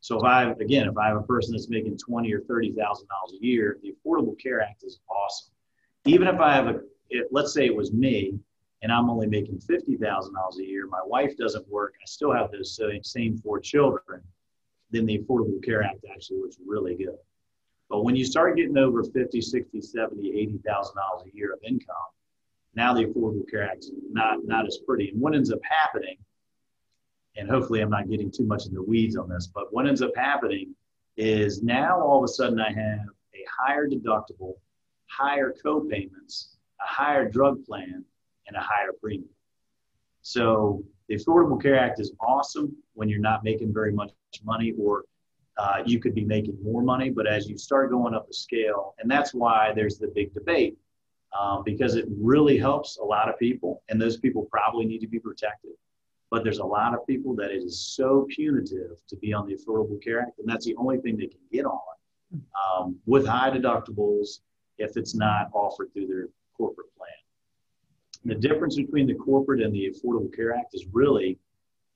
So 0.00 0.18
if 0.18 0.24
I 0.24 0.50
again, 0.52 0.88
if 0.88 0.96
I 0.96 1.08
have 1.08 1.18
a 1.18 1.22
person 1.22 1.52
that's 1.52 1.68
making 1.68 1.98
twenty 1.98 2.32
or 2.32 2.40
thirty 2.40 2.72
thousand 2.72 3.08
dollars 3.08 3.38
a 3.40 3.44
year, 3.44 3.78
the 3.82 3.94
Affordable 3.94 4.38
Care 4.40 4.60
Act 4.60 4.82
is 4.82 5.00
awesome. 5.08 5.52
Even 6.06 6.26
if 6.26 6.40
I 6.40 6.54
have 6.54 6.68
a, 6.68 6.80
let's 7.30 7.52
say 7.52 7.66
it 7.66 7.76
was 7.76 7.92
me, 7.92 8.38
and 8.82 8.90
I'm 8.90 9.10
only 9.10 9.26
making 9.26 9.60
fifty 9.60 9.96
thousand 9.96 10.34
dollars 10.34 10.58
a 10.58 10.64
year, 10.64 10.86
my 10.86 11.02
wife 11.04 11.36
doesn't 11.36 11.68
work, 11.68 11.94
I 12.00 12.06
still 12.06 12.32
have 12.32 12.50
those 12.50 12.78
same, 13.02 13.38
four 13.38 13.60
children, 13.60 14.22
then 14.90 15.06
the 15.06 15.18
Affordable 15.18 15.62
Care 15.62 15.82
Act 15.82 16.04
actually 16.12 16.38
was 16.38 16.58
really 16.66 16.94
good. 16.96 17.18
But 17.90 18.04
when 18.04 18.16
you 18.16 18.24
start 18.24 18.56
getting 18.56 18.78
over 18.78 19.02
50, 19.02 19.40
60, 19.40 19.80
70, 19.80 20.40
80,000 20.40 20.94
dollars 20.94 21.26
a 21.26 21.36
year 21.36 21.52
of 21.52 21.58
income, 21.62 21.96
now 22.74 22.94
the 22.94 23.04
Affordable 23.04 23.48
Care 23.50 23.68
Act 23.68 23.84
is 23.84 23.92
not, 24.10 24.44
not 24.44 24.66
as 24.66 24.78
pretty. 24.86 25.10
And 25.10 25.20
what 25.20 25.34
ends 25.34 25.52
up 25.52 25.58
happening, 25.62 26.16
and 27.40 27.48
hopefully 27.48 27.80
I'm 27.80 27.90
not 27.90 28.08
getting 28.08 28.30
too 28.30 28.44
much 28.44 28.66
in 28.66 28.74
the 28.74 28.82
weeds 28.82 29.16
on 29.16 29.28
this, 29.28 29.46
but 29.52 29.72
what 29.72 29.86
ends 29.86 30.02
up 30.02 30.10
happening 30.14 30.74
is 31.16 31.62
now 31.62 31.98
all 31.98 32.18
of 32.18 32.24
a 32.24 32.28
sudden 32.28 32.60
I 32.60 32.70
have 32.70 33.06
a 33.34 33.44
higher 33.50 33.88
deductible, 33.88 34.54
higher 35.06 35.54
co-payments, 35.62 36.58
a 36.82 36.86
higher 36.86 37.26
drug 37.28 37.64
plan, 37.64 38.04
and 38.46 38.56
a 38.56 38.60
higher 38.60 38.92
premium. 39.00 39.30
So 40.20 40.84
the 41.08 41.16
Affordable 41.16 41.60
Care 41.60 41.78
Act 41.78 41.98
is 41.98 42.12
awesome 42.20 42.76
when 42.92 43.08
you're 43.08 43.18
not 43.18 43.42
making 43.42 43.72
very 43.72 43.92
much 43.92 44.12
money 44.44 44.74
or 44.78 45.04
uh, 45.56 45.82
you 45.86 45.98
could 45.98 46.14
be 46.14 46.24
making 46.24 46.58
more 46.62 46.82
money. 46.82 47.08
But 47.08 47.26
as 47.26 47.48
you 47.48 47.56
start 47.56 47.90
going 47.90 48.14
up 48.14 48.28
the 48.28 48.34
scale, 48.34 48.94
and 48.98 49.10
that's 49.10 49.32
why 49.32 49.72
there's 49.74 49.96
the 49.96 50.08
big 50.08 50.34
debate 50.34 50.76
um, 51.38 51.62
because 51.64 51.94
it 51.94 52.04
really 52.10 52.58
helps 52.58 52.98
a 52.98 53.04
lot 53.04 53.30
of 53.30 53.38
people, 53.38 53.82
and 53.88 53.98
those 53.98 54.18
people 54.18 54.46
probably 54.50 54.84
need 54.84 55.00
to 55.00 55.08
be 55.08 55.18
protected. 55.18 55.72
But 56.30 56.44
there's 56.44 56.58
a 56.58 56.64
lot 56.64 56.94
of 56.94 57.06
people 57.06 57.34
that 57.36 57.50
it 57.50 57.62
is 57.62 57.80
so 57.80 58.26
punitive 58.30 59.04
to 59.08 59.16
be 59.16 59.32
on 59.32 59.46
the 59.46 59.56
Affordable 59.56 60.02
Care 60.02 60.20
Act, 60.20 60.38
and 60.38 60.48
that's 60.48 60.64
the 60.64 60.76
only 60.76 60.98
thing 60.98 61.16
they 61.16 61.26
can 61.26 61.40
get 61.52 61.64
on 61.64 61.80
um, 62.54 62.96
with 63.06 63.26
high 63.26 63.50
deductibles 63.50 64.40
if 64.78 64.96
it's 64.96 65.14
not 65.14 65.50
offered 65.52 65.92
through 65.92 66.06
their 66.06 66.28
corporate 66.56 66.94
plan. 66.96 67.08
The 68.24 68.34
difference 68.34 68.76
between 68.76 69.06
the 69.06 69.14
corporate 69.14 69.60
and 69.62 69.74
the 69.74 69.90
Affordable 69.90 70.34
Care 70.34 70.54
Act 70.54 70.74
is 70.74 70.86
really 70.92 71.38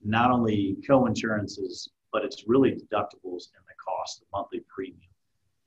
not 0.03 0.31
only 0.31 0.77
co-insurances, 0.87 1.90
but 2.12 2.25
it's 2.25 2.44
really 2.47 2.70
deductibles 2.70 3.51
and 3.57 3.64
the 3.66 3.75
cost, 3.85 4.20
the 4.20 4.27
monthly 4.33 4.62
premium. 4.73 5.01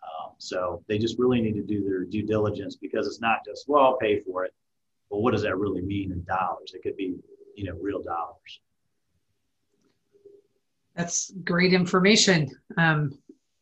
Um, 0.03 0.33
so 0.37 0.83
they 0.87 0.97
just 0.97 1.19
really 1.19 1.41
need 1.41 1.55
to 1.55 1.63
do 1.63 1.83
their 1.83 2.05
due 2.05 2.23
diligence 2.23 2.75
because 2.75 3.07
it's 3.07 3.21
not 3.21 3.39
just, 3.45 3.67
well, 3.67 3.83
I'll 3.83 3.97
pay 3.97 4.21
for 4.21 4.45
it. 4.45 4.53
But 5.09 5.19
what 5.19 5.31
does 5.31 5.43
that 5.43 5.57
really 5.57 5.81
mean 5.81 6.11
in 6.11 6.23
dollars? 6.23 6.73
It 6.73 6.83
could 6.83 6.97
be, 6.97 7.15
you 7.57 7.65
know, 7.65 7.77
real 7.81 8.01
dollars. 8.01 8.61
That's 10.95 11.31
great 11.43 11.73
information. 11.73 12.49
Um, 12.77 13.17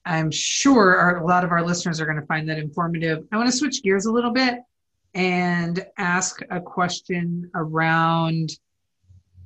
I'm 0.06 0.30
sure 0.30 0.98
our, 0.98 1.18
a 1.18 1.26
lot 1.26 1.44
of 1.44 1.52
our 1.52 1.66
listeners 1.66 2.00
are 2.00 2.06
going 2.06 2.20
to 2.20 2.26
find 2.28 2.48
that 2.50 2.60
informative. 2.60 3.26
I 3.32 3.38
want 3.38 3.50
to 3.50 3.56
switch 3.58 3.82
gears 3.82 4.06
a 4.06 4.12
little 4.12 4.32
bit 4.32 4.60
and 5.16 5.84
ask 5.98 6.42
a 6.52 6.62
question 6.62 7.50
around 7.56 8.52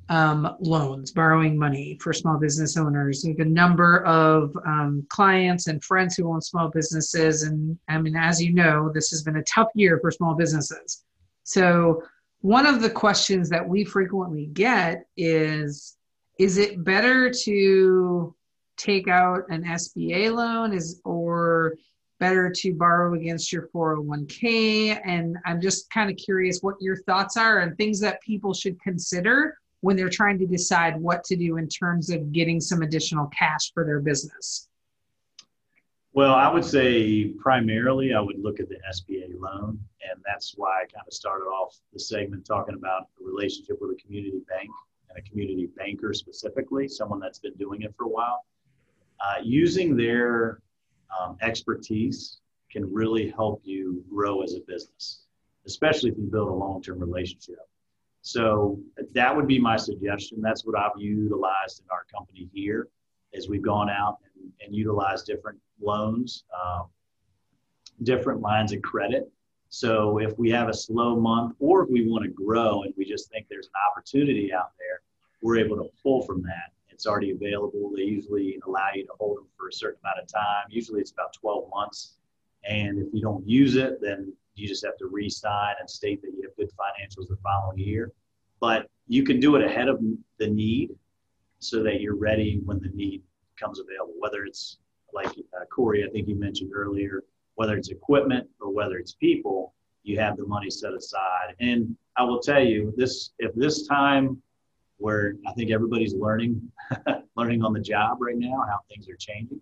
um, 0.08 0.56
loans, 0.58 1.12
borrowing 1.12 1.56
money 1.56 1.96
for 2.00 2.12
small 2.12 2.36
business 2.36 2.76
owners. 2.76 3.22
We 3.24 3.30
have 3.30 3.46
a 3.46 3.50
number 3.50 4.04
of 4.04 4.54
um, 4.66 5.06
clients 5.08 5.68
and 5.68 5.82
friends 5.82 6.16
who 6.16 6.28
own 6.28 6.42
small 6.42 6.68
businesses. 6.68 7.44
And 7.44 7.78
I 7.88 7.98
mean, 7.98 8.16
as 8.16 8.42
you 8.42 8.52
know, 8.52 8.90
this 8.92 9.10
has 9.10 9.22
been 9.22 9.36
a 9.36 9.44
tough 9.44 9.68
year 9.74 10.00
for 10.00 10.10
small 10.10 10.34
businesses. 10.34 11.04
So, 11.44 12.02
one 12.40 12.66
of 12.66 12.80
the 12.80 12.90
questions 12.90 13.50
that 13.50 13.66
we 13.66 13.84
frequently 13.84 14.46
get 14.46 15.04
is 15.16 15.96
Is 16.38 16.56
it 16.56 16.84
better 16.84 17.30
to 17.30 18.34
take 18.76 19.08
out 19.08 19.42
an 19.50 19.62
SBA 19.64 20.34
loan 20.34 20.72
is 20.72 21.00
or 21.04 21.74
better 22.18 22.50
to 22.50 22.74
borrow 22.74 23.14
against 23.14 23.52
your 23.52 23.68
401k 23.74 25.00
and 25.04 25.36
I'm 25.44 25.60
just 25.60 25.90
kind 25.90 26.10
of 26.10 26.16
curious 26.16 26.60
what 26.62 26.76
your 26.80 26.96
thoughts 26.96 27.36
are 27.36 27.60
and 27.60 27.76
things 27.76 28.00
that 28.00 28.22
people 28.22 28.54
should 28.54 28.80
consider 28.80 29.56
when 29.80 29.96
they're 29.96 30.10
trying 30.10 30.38
to 30.38 30.46
decide 30.46 30.98
what 30.98 31.24
to 31.24 31.36
do 31.36 31.56
in 31.56 31.68
terms 31.68 32.10
of 32.10 32.32
getting 32.32 32.60
some 32.60 32.82
additional 32.82 33.26
cash 33.28 33.72
for 33.72 33.84
their 33.84 34.00
business? 34.00 34.69
Well, 36.12 36.34
I 36.34 36.52
would 36.52 36.64
say 36.64 37.28
primarily 37.38 38.14
I 38.14 38.20
would 38.20 38.42
look 38.42 38.58
at 38.58 38.68
the 38.68 38.78
SBA 38.92 39.38
loan, 39.38 39.78
and 40.02 40.20
that's 40.26 40.54
why 40.56 40.82
I 40.82 40.86
kind 40.86 41.06
of 41.06 41.12
started 41.12 41.44
off 41.44 41.78
the 41.92 42.00
segment 42.00 42.44
talking 42.44 42.74
about 42.74 43.08
the 43.16 43.24
relationship 43.24 43.78
with 43.80 43.92
a 43.92 44.02
community 44.02 44.40
bank 44.48 44.70
and 45.08 45.16
a 45.16 45.22
community 45.28 45.68
banker 45.76 46.12
specifically, 46.12 46.88
someone 46.88 47.20
that's 47.20 47.38
been 47.38 47.54
doing 47.54 47.82
it 47.82 47.94
for 47.96 48.06
a 48.06 48.08
while. 48.08 48.44
Uh, 49.20 49.40
using 49.42 49.96
their 49.96 50.60
um, 51.20 51.36
expertise 51.42 52.38
can 52.72 52.92
really 52.92 53.30
help 53.30 53.60
you 53.64 54.04
grow 54.10 54.42
as 54.42 54.54
a 54.54 54.60
business, 54.66 55.26
especially 55.64 56.10
if 56.10 56.18
you 56.18 56.24
build 56.24 56.48
a 56.48 56.52
long 56.52 56.82
term 56.82 56.98
relationship. 56.98 57.60
So 58.22 58.80
that 59.14 59.34
would 59.34 59.46
be 59.46 59.60
my 59.60 59.76
suggestion. 59.76 60.40
That's 60.40 60.64
what 60.64 60.76
I've 60.76 60.98
utilized 60.98 61.80
in 61.80 61.86
our 61.92 62.04
company 62.12 62.48
here 62.52 62.88
as 63.34 63.48
we've 63.48 63.62
gone 63.62 63.90
out 63.90 64.18
and, 64.36 64.52
and 64.64 64.74
utilized 64.74 65.26
different 65.26 65.58
loans, 65.80 66.44
um, 66.54 66.86
different 68.02 68.40
lines 68.40 68.72
of 68.72 68.82
credit. 68.82 69.30
So 69.68 70.18
if 70.18 70.36
we 70.38 70.50
have 70.50 70.68
a 70.68 70.74
slow 70.74 71.18
month 71.18 71.54
or 71.60 71.84
if 71.84 71.90
we 71.90 72.06
want 72.08 72.24
to 72.24 72.30
grow 72.30 72.82
and 72.82 72.92
we 72.96 73.04
just 73.04 73.30
think 73.30 73.46
there's 73.48 73.66
an 73.66 73.72
opportunity 73.90 74.52
out 74.52 74.72
there, 74.78 75.00
we're 75.42 75.58
able 75.58 75.76
to 75.76 75.88
pull 76.02 76.22
from 76.22 76.42
that. 76.42 76.72
It's 76.88 77.06
already 77.06 77.30
available. 77.30 77.92
They 77.96 78.02
usually 78.02 78.58
allow 78.66 78.88
you 78.94 79.06
to 79.06 79.12
hold 79.18 79.38
them 79.38 79.46
for 79.56 79.68
a 79.68 79.72
certain 79.72 80.00
amount 80.04 80.18
of 80.20 80.26
time. 80.26 80.66
Usually 80.68 81.00
it's 81.00 81.12
about 81.12 81.32
12 81.34 81.70
months. 81.72 82.16
And 82.68 82.98
if 82.98 83.08
you 83.14 83.22
don't 83.22 83.46
use 83.48 83.76
it, 83.76 84.02
then 84.02 84.34
you 84.54 84.68
just 84.68 84.84
have 84.84 84.96
to 84.98 85.06
re-sign 85.06 85.76
and 85.78 85.88
state 85.88 86.20
that 86.22 86.32
you 86.36 86.42
have 86.42 86.56
good 86.56 86.68
financials 86.76 87.28
the 87.28 87.38
following 87.42 87.78
year. 87.78 88.12
But 88.60 88.90
you 89.06 89.22
can 89.22 89.40
do 89.40 89.56
it 89.56 89.64
ahead 89.64 89.88
of 89.88 90.00
the 90.38 90.48
need 90.48 90.90
so 91.60 91.82
that 91.82 92.00
you're 92.00 92.16
ready 92.16 92.60
when 92.64 92.80
the 92.80 92.88
need 92.88 93.22
comes 93.58 93.78
available, 93.78 94.14
whether 94.18 94.44
it's 94.44 94.78
like 95.12 95.28
uh, 95.28 95.64
Corey, 95.70 96.04
I 96.04 96.10
think 96.10 96.28
you 96.28 96.34
mentioned 96.34 96.72
earlier, 96.74 97.24
whether 97.54 97.76
it's 97.76 97.90
equipment 97.90 98.48
or 98.60 98.72
whether 98.72 98.96
it's 98.96 99.12
people, 99.12 99.74
you 100.02 100.18
have 100.18 100.36
the 100.36 100.46
money 100.46 100.70
set 100.70 100.94
aside. 100.94 101.54
And 101.60 101.96
I 102.16 102.22
will 102.24 102.40
tell 102.40 102.62
you 102.62 102.92
this, 102.96 103.30
if 103.38 103.54
this 103.54 103.86
time 103.86 104.40
where 104.96 105.34
I 105.46 105.52
think 105.52 105.70
everybody's 105.70 106.14
learning, 106.14 106.60
learning 107.36 107.62
on 107.62 107.72
the 107.72 107.80
job 107.80 108.18
right 108.20 108.36
now, 108.36 108.64
how 108.68 108.80
things 108.88 109.08
are 109.08 109.16
changing. 109.16 109.60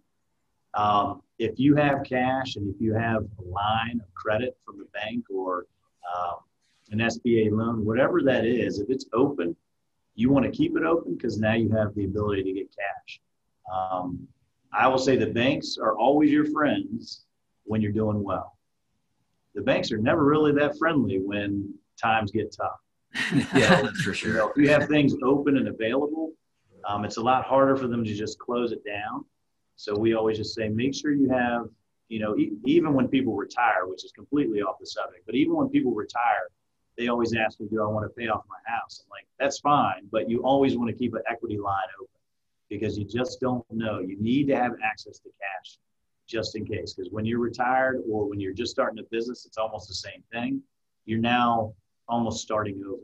Um, 0.75 1.23
if 1.39 1.59
you 1.59 1.75
have 1.77 2.05
cash 2.05 2.57
and 2.57 2.73
if 2.73 2.81
you 2.81 2.95
have 2.95 3.25
a 3.39 3.49
line 3.49 4.01
of 4.01 4.15
credit 4.15 4.57
from 4.65 4.79
the 4.79 4.87
bank 4.93 5.25
or 5.31 5.67
um, 6.15 6.37
an 6.91 6.99
SBA 6.99 7.51
loan, 7.53 7.85
whatever 7.85 8.23
that 8.23 8.45
is, 8.45 8.79
if 8.79 8.91
it's 8.91 9.07
open, 9.13 9.57
you 10.19 10.31
want 10.31 10.45
to 10.45 10.51
keep 10.51 10.77
it 10.77 10.83
open 10.83 11.15
because 11.15 11.39
now 11.39 11.55
you 11.55 11.71
have 11.71 11.95
the 11.95 12.05
ability 12.05 12.43
to 12.43 12.53
get 12.53 12.67
cash. 12.77 13.21
Um, 13.73 14.27
I 14.73 14.89
will 14.89 14.99
say 14.99 15.17
the 15.17 15.29
banks 15.29 15.79
are 15.81 15.97
always 15.97 16.33
your 16.33 16.45
friends 16.47 17.25
when 17.63 17.81
you're 17.81 17.93
doing 17.93 18.25
well. 18.25 18.59
The 19.55 19.63
banks 19.63 19.93
are 19.93 19.99
never 19.99 20.25
really 20.25 20.51
that 20.55 20.77
friendly 20.77 21.21
when 21.21 21.73
times 22.03 22.33
get 22.33 22.53
tough. 22.53 22.81
yeah, 23.55 23.81
that's 23.81 24.03
for 24.03 24.13
sure. 24.13 24.31
You 24.31 24.37
know, 24.39 24.49
if 24.49 24.57
you 24.57 24.69
have 24.71 24.89
things 24.89 25.15
open 25.23 25.57
and 25.57 25.69
available, 25.69 26.33
um, 26.89 27.05
it's 27.05 27.19
a 27.19 27.23
lot 27.23 27.45
harder 27.45 27.77
for 27.77 27.87
them 27.87 28.03
to 28.03 28.13
just 28.13 28.41
close 28.41 28.73
it 28.73 28.85
down. 28.85 29.25
So 29.77 29.97
we 29.97 30.15
always 30.15 30.37
just 30.37 30.53
say, 30.53 30.69
make 30.69 30.97
sure 30.97 31.13
you 31.13 31.31
have, 31.31 31.67
you 32.09 32.19
know, 32.19 32.37
e- 32.37 32.57
even 32.65 32.93
when 32.93 33.07
people 33.07 33.37
retire, 33.37 33.87
which 33.87 34.05
is 34.05 34.11
completely 34.11 34.63
off 34.63 34.81
the 34.81 34.87
subject, 34.87 35.27
but 35.27 35.37
even 35.37 35.55
when 35.55 35.69
people 35.69 35.95
retire, 35.95 36.49
they 36.99 37.09
always 37.09 37.35
ask 37.35 37.61
me, 37.61 37.69
do 37.71 37.81
I 37.83 37.87
want 37.87 38.05
to 38.05 38.11
pay 38.11 38.29
off 38.29 38.43
my 38.49 38.59
house? 38.67 39.05
I'm 39.05 39.11
like, 39.11 39.27
that's 39.39 39.61
fine, 39.61 40.09
but 40.11 40.29
you 40.29 40.43
always 40.43 40.77
want 40.77 40.91
to 40.91 40.97
keep 40.97 41.15
an 41.15 41.23
equity 41.31 41.57
line 41.57 41.87
open 42.01 42.09
because 42.69 42.99
you 42.99 43.05
just 43.05 43.41
don't 43.41 43.65
know. 43.71 44.01
You 44.01 44.21
need 44.21 44.49
to 44.49 44.57
have 44.57 44.73
access 44.85 45.19
to 45.21 45.29
cash 45.29 45.79
just 46.27 46.57
in 46.57 46.67
case. 46.67 46.95
Because 46.95 47.11
when 47.13 47.25
you're 47.25 47.39
retired 47.39 48.03
or 48.11 48.29
when 48.29 48.41
you're 48.41 48.53
just 48.53 48.73
starting 48.73 48.99
a 48.99 49.05
business, 49.11 49.47
it's 49.47 49.57
almost 49.57 49.89
the 49.89 49.95
same 49.95 50.23
thing. 50.33 50.61
You're 51.07 51.21
now 51.21 51.73
almost 52.09 52.43
starting 52.43 52.83
over. 52.87 53.01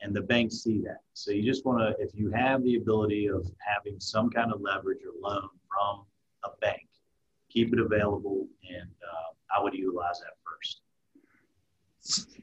And 0.00 0.14
the 0.14 0.22
banks 0.22 0.62
see 0.62 0.80
that. 0.82 1.00
So 1.12 1.30
you 1.30 1.42
just 1.42 1.66
want 1.66 1.80
to, 1.80 2.02
if 2.02 2.10
you 2.14 2.30
have 2.30 2.62
the 2.62 2.76
ability 2.76 3.26
of 3.26 3.46
having 3.58 4.00
some 4.00 4.30
kind 4.30 4.52
of 4.52 4.60
leverage 4.60 5.00
or 5.04 5.12
loan 5.20 5.48
from 5.68 6.04
a 6.44 6.56
bank, 6.60 6.86
keep 7.50 7.72
it 7.72 7.80
available. 7.80 8.46
And 8.68 8.88
uh, 9.02 9.56
I 9.56 9.62
would 9.62 9.74
utilize 9.74 10.20
that. 10.20 10.37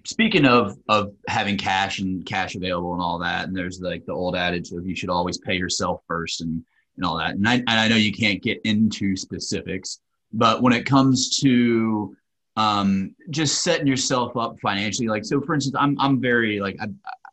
Speaking 0.06 0.46
of 0.46 0.78
of 0.88 1.14
having 1.28 1.58
cash 1.58 2.00
and 2.00 2.26
cash 2.26 2.56
available 2.56 2.94
and 2.94 3.02
all 3.02 3.20
that, 3.20 3.48
and 3.48 3.56
there's 3.56 3.82
like 3.82 4.06
the 4.06 4.14
old 4.14 4.36
adage 4.36 4.72
of 4.72 4.86
you 4.86 4.96
should 4.96 5.10
always 5.10 5.38
pay 5.40 5.56
yourself 5.56 6.02
first 6.08 6.42
and 6.42 6.64
and 6.98 7.06
all 7.06 7.18
that. 7.18 7.32
And 7.32 7.48
I, 7.48 7.56
and 7.56 7.70
I 7.70 7.88
know 7.88 7.96
you 7.96 8.14
can't 8.14 8.42
get 8.42 8.60
into 8.64 9.16
specifics, 9.16 10.00
but 10.32 10.62
when 10.62 10.74
it 10.74 10.86
comes 10.86 11.40
to 11.40 12.16
um, 12.58 13.16
just 13.30 13.64
setting 13.64 13.88
yourself 13.88 14.38
up 14.38 14.60
financially, 14.62 15.08
like 15.08 15.26
so, 15.26 15.42
for 15.42 15.56
instance, 15.56 15.76
I'm 15.78 16.00
I'm 16.00 16.22
very 16.22 16.60
like 16.60 16.78
I 16.80 16.88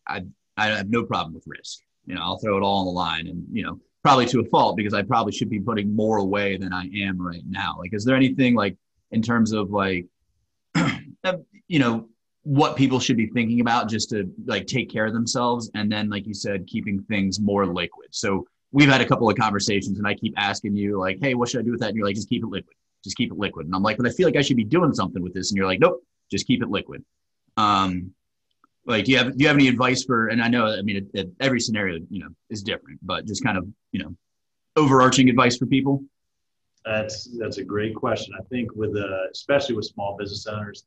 I 0.06 0.24
I 0.56 0.66
have 0.68 0.88
no 0.88 1.04
problem 1.04 1.34
with 1.34 1.44
risk. 1.46 1.80
You 2.06 2.14
know, 2.14 2.22
I'll 2.22 2.38
throw 2.38 2.56
it 2.56 2.62
all 2.62 2.80
on 2.80 2.86
the 2.86 2.92
line, 2.92 3.28
and 3.28 3.44
you 3.52 3.64
know, 3.64 3.78
probably 4.02 4.26
to 4.26 4.40
a 4.40 4.44
fault 4.46 4.76
because 4.76 4.94
I 4.94 5.02
probably 5.02 5.32
should 5.32 5.50
be 5.50 5.60
putting 5.60 5.94
more 5.94 6.18
away 6.18 6.56
than 6.56 6.72
I 6.72 6.88
am 6.94 7.20
right 7.20 7.42
now. 7.48 7.76
Like, 7.78 7.94
is 7.94 8.04
there 8.04 8.16
anything 8.16 8.54
like 8.54 8.76
in 9.12 9.22
terms 9.22 9.52
of 9.52 9.70
like, 9.70 10.06
you 11.68 11.78
know, 11.78 12.08
what 12.44 12.76
people 12.76 12.98
should 12.98 13.16
be 13.16 13.26
thinking 13.26 13.60
about 13.60 13.88
just 13.88 14.10
to 14.10 14.32
like 14.46 14.66
take 14.66 14.90
care 14.90 15.06
of 15.06 15.12
themselves 15.12 15.70
and 15.74 15.90
then 15.90 16.10
like 16.10 16.26
you 16.26 16.34
said 16.34 16.66
keeping 16.66 17.02
things 17.04 17.40
more 17.40 17.66
liquid. 17.66 18.08
So 18.10 18.46
we've 18.72 18.88
had 18.88 19.00
a 19.00 19.06
couple 19.06 19.28
of 19.30 19.36
conversations 19.36 19.98
and 19.98 20.06
i 20.08 20.14
keep 20.14 20.34
asking 20.36 20.74
you 20.74 20.98
like 20.98 21.18
hey 21.20 21.34
what 21.34 21.48
should 21.48 21.60
i 21.60 21.62
do 21.62 21.70
with 21.70 21.80
that? 21.80 21.90
And 21.90 21.96
you're 21.96 22.06
like 22.06 22.16
just 22.16 22.28
keep 22.28 22.42
it 22.42 22.48
liquid. 22.48 22.74
Just 23.04 23.16
keep 23.16 23.30
it 23.30 23.38
liquid. 23.38 23.66
And 23.66 23.74
i'm 23.74 23.82
like 23.82 23.96
but 23.96 24.06
i 24.06 24.10
feel 24.10 24.26
like 24.26 24.36
i 24.36 24.42
should 24.42 24.56
be 24.56 24.64
doing 24.64 24.92
something 24.92 25.22
with 25.22 25.34
this. 25.34 25.50
And 25.50 25.56
you're 25.56 25.66
like 25.66 25.80
nope. 25.80 26.02
Just 26.30 26.46
keep 26.46 26.62
it 26.62 26.68
liquid. 26.68 27.04
Um 27.56 28.12
like 28.84 29.04
do 29.04 29.12
you 29.12 29.18
have 29.18 29.36
do 29.36 29.42
you 29.42 29.46
have 29.46 29.56
any 29.56 29.68
advice 29.68 30.02
for 30.02 30.26
and 30.26 30.42
i 30.42 30.48
know 30.48 30.66
i 30.66 30.82
mean 30.82 30.96
it, 30.96 31.06
it, 31.14 31.30
every 31.38 31.60
scenario 31.60 32.00
you 32.10 32.18
know 32.18 32.30
is 32.50 32.64
different 32.64 32.98
but 33.00 33.24
just 33.24 33.44
kind 33.44 33.56
of 33.56 33.64
you 33.92 34.02
know 34.02 34.16
overarching 34.76 35.28
advice 35.28 35.56
for 35.56 35.66
people? 35.66 36.04
That's 36.84 37.28
that's 37.38 37.58
a 37.58 37.64
great 37.64 37.94
question. 37.94 38.34
I 38.38 38.42
think 38.44 38.74
with 38.74 38.96
uh, 38.96 39.30
especially 39.30 39.76
with 39.76 39.86
small 39.86 40.16
business 40.16 40.46
owners 40.46 40.84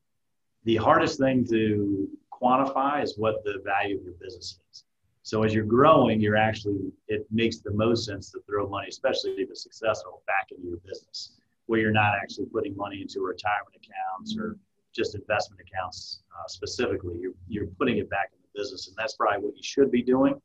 the 0.66 0.76
hardest 0.76 1.20
thing 1.20 1.46
to 1.48 2.10
quantify 2.34 3.04
is 3.04 3.18
what 3.18 3.44
the 3.44 3.62
value 3.64 3.98
of 3.98 4.04
your 4.04 4.14
business 4.14 4.60
is. 4.72 4.84
So 5.24 5.44
as 5.44 5.54
you're 5.54 5.66
growing, 5.66 6.20
you're 6.20 6.36
actually 6.36 6.92
it 7.08 7.26
makes 7.32 7.58
the 7.60 7.72
most 7.72 8.06
sense 8.06 8.32
to 8.32 8.40
throw 8.48 8.68
money, 8.68 8.88
especially 8.90 9.32
if 9.32 9.50
it's 9.50 9.64
successful, 9.64 10.22
back 10.28 10.50
into 10.52 10.68
your 10.68 10.78
business, 10.78 11.38
where 11.66 11.80
you're 11.80 11.92
not 11.92 12.14
actually 12.22 12.46
putting 12.48 12.76
money 12.76 13.02
into 13.02 13.22
retirement 13.22 13.76
accounts 13.76 14.38
or 14.38 14.58
just 14.94 15.16
investment 15.16 15.62
accounts 15.62 16.22
uh, 16.32 16.48
specifically. 16.48 17.16
You're 17.20 17.34
you're 17.48 17.68
putting 17.80 17.98
it 17.98 18.10
back 18.10 18.32
in 18.34 18.40
the 18.42 18.60
business, 18.60 18.88
and 18.88 18.96
that's 18.98 19.16
probably 19.16 19.44
what 19.44 19.56
you 19.56 19.64
should 19.64 19.92
be 19.92 20.04
doing. 20.04 20.40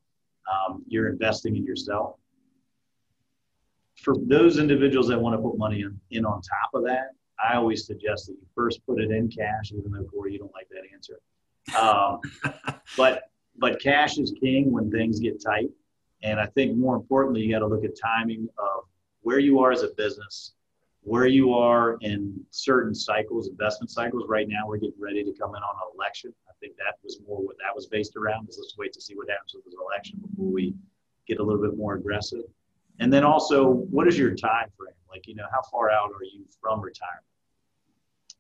Um, 0.50 0.83
you're 0.87 1.09
investing 1.09 1.56
in 1.56 1.64
yourself. 1.64 2.16
For 3.96 4.14
those 4.18 4.59
individuals 4.59 5.09
that 5.09 5.20
want 5.20 5.37
to 5.37 5.42
put 5.42 5.59
money 5.59 5.83
in, 5.83 6.00
in 6.11 6.24
on 6.24 6.40
top 6.40 6.70
of 6.72 6.85
that, 6.85 7.11
I 7.42 7.57
always 7.57 7.87
suggest 7.87 8.26
that 8.26 8.33
you 8.33 8.46
first 8.55 8.85
put 8.87 9.00
it 9.00 9.11
in 9.11 9.29
cash, 9.29 9.72
even 9.72 9.92
though 9.92 10.05
Corey, 10.05 10.33
you 10.33 10.38
don't 10.38 10.53
like 10.53 10.68
that 10.70 10.83
answer. 10.92 11.20
Um, 11.79 12.20
but 12.96 13.31
but 13.59 13.81
cash 13.81 14.18
is 14.18 14.33
king 14.40 14.72
when 14.72 14.90
things 14.90 15.20
get 15.20 15.42
tight, 15.42 15.70
and 16.22 16.40
I 16.40 16.46
think 16.46 16.76
more 16.76 16.96
importantly, 16.96 17.42
you 17.42 17.53
got 17.53 17.61
to 17.61 17.66
look 17.66 17.85
at 17.85 17.92
timing 17.96 18.48
of 18.59 18.85
where 19.22 19.38
you 19.38 19.61
are 19.61 19.72
as 19.72 19.83
a 19.83 19.88
business, 19.96 20.53
where 21.03 21.26
you 21.26 21.53
are 21.53 21.98
in 22.00 22.40
certain 22.50 22.94
cycles, 22.94 23.48
investment 23.48 23.90
cycles. 23.90 24.24
Right 24.29 24.48
now, 24.48 24.66
we're 24.66 24.79
getting 24.79 25.00
ready 25.00 25.24
to 25.24 25.33
come 25.33 25.50
in 25.50 25.62
on 25.62 25.74
an 25.76 25.94
election. 25.94 26.33
I 26.48 26.53
think 26.61 26.76
that 26.76 26.96
was 27.03 27.20
more 27.26 27.38
what 27.38 27.57
that 27.59 27.74
was 27.74 27.87
based 27.87 28.16
around. 28.16 28.48
Is 28.48 28.59
let's 28.61 28.76
wait 28.79 28.92
to 28.94 29.00
see 29.00 29.14
what 29.14 29.29
happens 29.29 29.55
with 29.55 29.64
this 29.64 29.74
election 29.74 30.18
before 30.20 30.50
we 30.50 30.74
get 31.26 31.38
a 31.38 31.42
little 31.42 31.62
bit 31.62 31.76
more 31.76 31.94
aggressive. 31.94 32.44
And 32.98 33.11
then 33.11 33.24
also, 33.24 33.66
what 33.66 34.07
is 34.09 34.18
your 34.18 34.35
time 34.35 34.68
frame? 34.76 34.94
Like, 35.09 35.26
you 35.26 35.35
know, 35.35 35.46
how 35.50 35.62
far 35.70 35.90
out 35.90 36.11
are 36.11 36.24
you 36.24 36.44
from 36.61 36.81
retirement? 36.81 37.24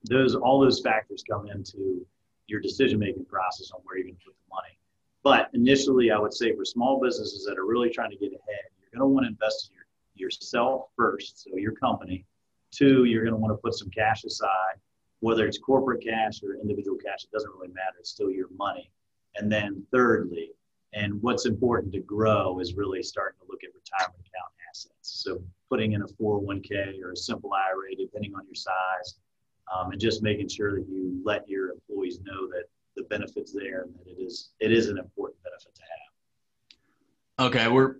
Those 0.04 0.34
all 0.34 0.60
those 0.60 0.80
factors 0.80 1.22
come 1.28 1.48
into 1.48 2.06
your 2.46 2.60
decision 2.60 2.98
making 2.98 3.24
process 3.26 3.70
on 3.72 3.80
where 3.84 3.96
you're 3.96 4.06
going 4.06 4.16
to 4.16 4.24
put 4.24 4.34
the 4.34 4.54
money. 4.54 4.76
But 5.22 5.50
initially, 5.54 6.10
I 6.10 6.18
would 6.18 6.32
say 6.32 6.54
for 6.56 6.64
small 6.64 7.00
businesses 7.00 7.44
that 7.46 7.58
are 7.58 7.66
really 7.66 7.90
trying 7.90 8.10
to 8.10 8.16
get 8.16 8.32
ahead, 8.32 8.64
you're 8.80 8.98
going 8.98 9.08
to 9.08 9.14
want 9.14 9.24
to 9.24 9.28
invest 9.28 9.70
in 9.70 9.76
your, 9.76 10.28
yourself 10.28 10.88
first, 10.96 11.44
so 11.44 11.56
your 11.56 11.72
company. 11.72 12.24
Two, 12.72 13.04
you're 13.04 13.22
going 13.22 13.34
to 13.34 13.40
want 13.40 13.52
to 13.52 13.56
put 13.56 13.74
some 13.74 13.90
cash 13.90 14.24
aside, 14.24 14.78
whether 15.20 15.46
it's 15.46 15.58
corporate 15.58 16.02
cash 16.02 16.42
or 16.42 16.54
individual 16.54 16.96
cash, 16.96 17.24
it 17.24 17.30
doesn't 17.30 17.50
really 17.50 17.68
matter. 17.68 17.96
It's 17.98 18.10
still 18.10 18.30
your 18.30 18.48
money. 18.56 18.90
And 19.36 19.50
then 19.50 19.84
thirdly, 19.92 20.50
and 20.92 21.20
what's 21.22 21.46
important 21.46 21.92
to 21.92 22.00
grow 22.00 22.58
is 22.58 22.74
really 22.74 23.02
starting 23.02 23.38
to 23.40 23.46
look 23.48 23.62
at 23.62 23.70
retirement 23.74 24.20
account 24.20 24.52
assets. 24.68 24.94
So 25.00 25.40
putting 25.68 25.92
in 25.92 26.02
a 26.02 26.06
401k 26.06 27.00
or 27.02 27.12
a 27.12 27.16
simple 27.16 27.52
IRA, 27.52 27.94
depending 27.96 28.34
on 28.34 28.44
your 28.46 28.54
size, 28.54 29.16
um, 29.74 29.92
and 29.92 30.00
just 30.00 30.22
making 30.22 30.48
sure 30.48 30.74
that 30.74 30.86
you 30.88 31.20
let 31.24 31.48
your 31.48 31.70
employees 31.70 32.20
know 32.22 32.48
that 32.48 32.64
the 32.96 33.04
benefits 33.04 33.52
there 33.52 33.82
and 33.82 33.94
that 33.94 34.06
it 34.10 34.22
is 34.22 34.50
it 34.60 34.72
is 34.72 34.88
an 34.88 34.98
important 34.98 35.42
benefit 35.42 35.74
to 35.74 35.82
have. 35.82 37.48
Okay, 37.48 37.68
we're 37.68 37.96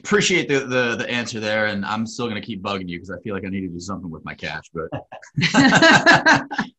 appreciate 0.00 0.48
the, 0.48 0.60
the 0.60 0.96
the 0.96 1.10
answer 1.10 1.40
there, 1.40 1.66
and 1.66 1.84
I'm 1.84 2.06
still 2.06 2.28
gonna 2.28 2.40
keep 2.40 2.62
bugging 2.62 2.88
you 2.88 2.98
because 2.98 3.10
I 3.10 3.18
feel 3.20 3.34
like 3.34 3.44
I 3.44 3.48
need 3.48 3.62
to 3.62 3.68
do 3.68 3.80
something 3.80 4.10
with 4.10 4.24
my 4.24 4.34
cash, 4.34 4.64
but. 4.72 4.88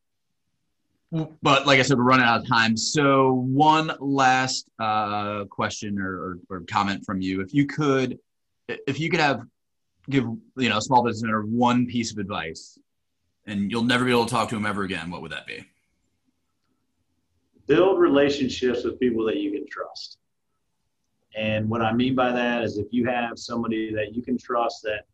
but 1.42 1.66
like 1.66 1.80
I 1.80 1.82
said, 1.82 1.98
we're 1.98 2.04
running 2.04 2.26
out 2.26 2.42
of 2.42 2.48
time. 2.48 2.76
So 2.76 3.32
one 3.34 3.92
last 4.00 4.68
uh, 4.80 5.46
question 5.46 6.00
or, 6.00 6.12
or, 6.12 6.40
or, 6.50 6.62
comment 6.62 7.06
from 7.06 7.22
you, 7.22 7.42
if 7.42 7.54
you 7.54 7.66
could, 7.68 8.20
if 8.68 9.00
you 9.00 9.10
could 9.10 9.20
have 9.20 9.44
give 10.10 10.26
you 10.58 10.70
know 10.70 10.78
a 10.78 10.82
small 10.82 11.04
business 11.04 11.24
owner 11.24 11.44
one 11.44 11.86
piece 11.86 12.12
of 12.12 12.18
advice, 12.18 12.78
and 13.48 13.72
you'll 13.72 13.84
never 13.84 14.06
be 14.06 14.12
able 14.12 14.26
to 14.26 14.32
talk 14.32 14.50
to 14.50 14.56
him 14.56 14.66
ever 14.66 14.84
again, 14.84 15.10
what 15.10 15.22
would 15.22 15.32
that 15.32 15.46
be? 15.46 15.66
Build 17.68 18.00
relationships 18.00 18.84
with 18.84 19.00
people 19.00 19.26
that 19.26 19.38
you 19.38 19.52
can 19.52 19.66
trust. 19.68 20.18
And 21.36 21.70
what 21.70 21.82
I 21.82 21.92
mean 21.92 22.16
by 22.16 22.32
that 22.32 22.64
is 22.64 22.78
if 22.78 22.88
you 22.92 23.06
have 23.08 23.38
somebody 23.38 23.94
that 23.94 24.16
you 24.16 24.22
can 24.22 24.38
trust 24.38 24.84
that, 24.84 25.06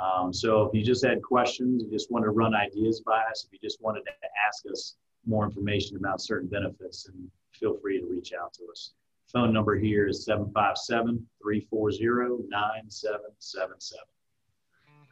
Um, 0.00 0.32
so 0.32 0.64
if 0.64 0.74
you 0.74 0.82
just 0.84 1.04
had 1.04 1.22
questions, 1.22 1.84
you 1.84 1.90
just 1.92 2.10
want 2.10 2.24
to 2.24 2.32
run 2.32 2.56
ideas 2.56 3.02
by 3.06 3.22
us, 3.30 3.44
if 3.46 3.52
you 3.52 3.60
just 3.62 3.80
wanted 3.80 4.00
to 4.00 4.10
ask 4.48 4.64
us 4.68 4.96
more 5.24 5.44
information 5.44 5.96
about 5.96 6.20
certain 6.20 6.48
benefits, 6.48 7.06
and 7.06 7.30
feel 7.52 7.76
free 7.76 8.00
to 8.00 8.06
reach 8.06 8.32
out 8.32 8.52
to 8.54 8.64
us. 8.68 8.94
Phone 9.32 9.52
number 9.52 9.76
here 9.76 10.08
is 10.08 10.24
757 10.24 11.24
340 11.40 12.48
9777. 12.48 14.00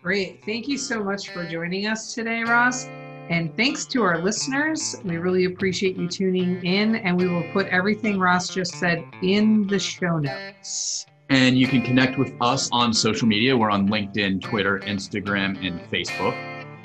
Great. 0.02 0.44
Thank 0.44 0.66
you 0.66 0.76
so 0.76 1.04
much 1.04 1.28
for 1.28 1.44
joining 1.44 1.86
us 1.86 2.12
today, 2.12 2.42
Ross. 2.42 2.88
And 3.32 3.56
thanks 3.56 3.86
to 3.86 4.02
our 4.02 4.18
listeners. 4.18 4.94
We 5.04 5.16
really 5.16 5.46
appreciate 5.46 5.96
you 5.96 6.06
tuning 6.06 6.62
in, 6.66 6.96
and 6.96 7.16
we 7.16 7.26
will 7.26 7.44
put 7.54 7.66
everything 7.68 8.18
Ross 8.18 8.50
just 8.50 8.74
said 8.74 9.02
in 9.22 9.66
the 9.68 9.78
show 9.78 10.18
notes. 10.18 11.06
And 11.30 11.56
you 11.56 11.66
can 11.66 11.80
connect 11.80 12.18
with 12.18 12.34
us 12.42 12.68
on 12.72 12.92
social 12.92 13.26
media. 13.26 13.56
We're 13.56 13.70
on 13.70 13.88
LinkedIn, 13.88 14.42
Twitter, 14.42 14.80
Instagram, 14.80 15.66
and 15.66 15.80
Facebook. 15.90 16.34